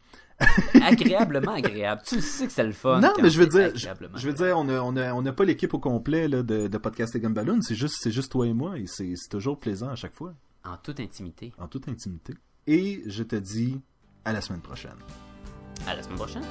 [0.82, 2.02] Agréablement agréable.
[2.06, 3.00] Tu le sais que c'est le fun.
[3.00, 5.44] non, mais je veux dire, je, veux dire, on a, on a, on a pas
[5.44, 7.60] l'équipe au complet là, de, de podcast et Gumballoon.
[7.62, 10.34] C'est juste, c'est juste toi et moi, et c'est c'est toujours plaisant à chaque fois,
[10.64, 11.52] En toute intimité.
[11.58, 12.34] en toute intimité.
[12.66, 13.80] Et je te dis
[14.24, 14.92] à la semaine prochaine.
[15.86, 16.44] À la semaine prochaine.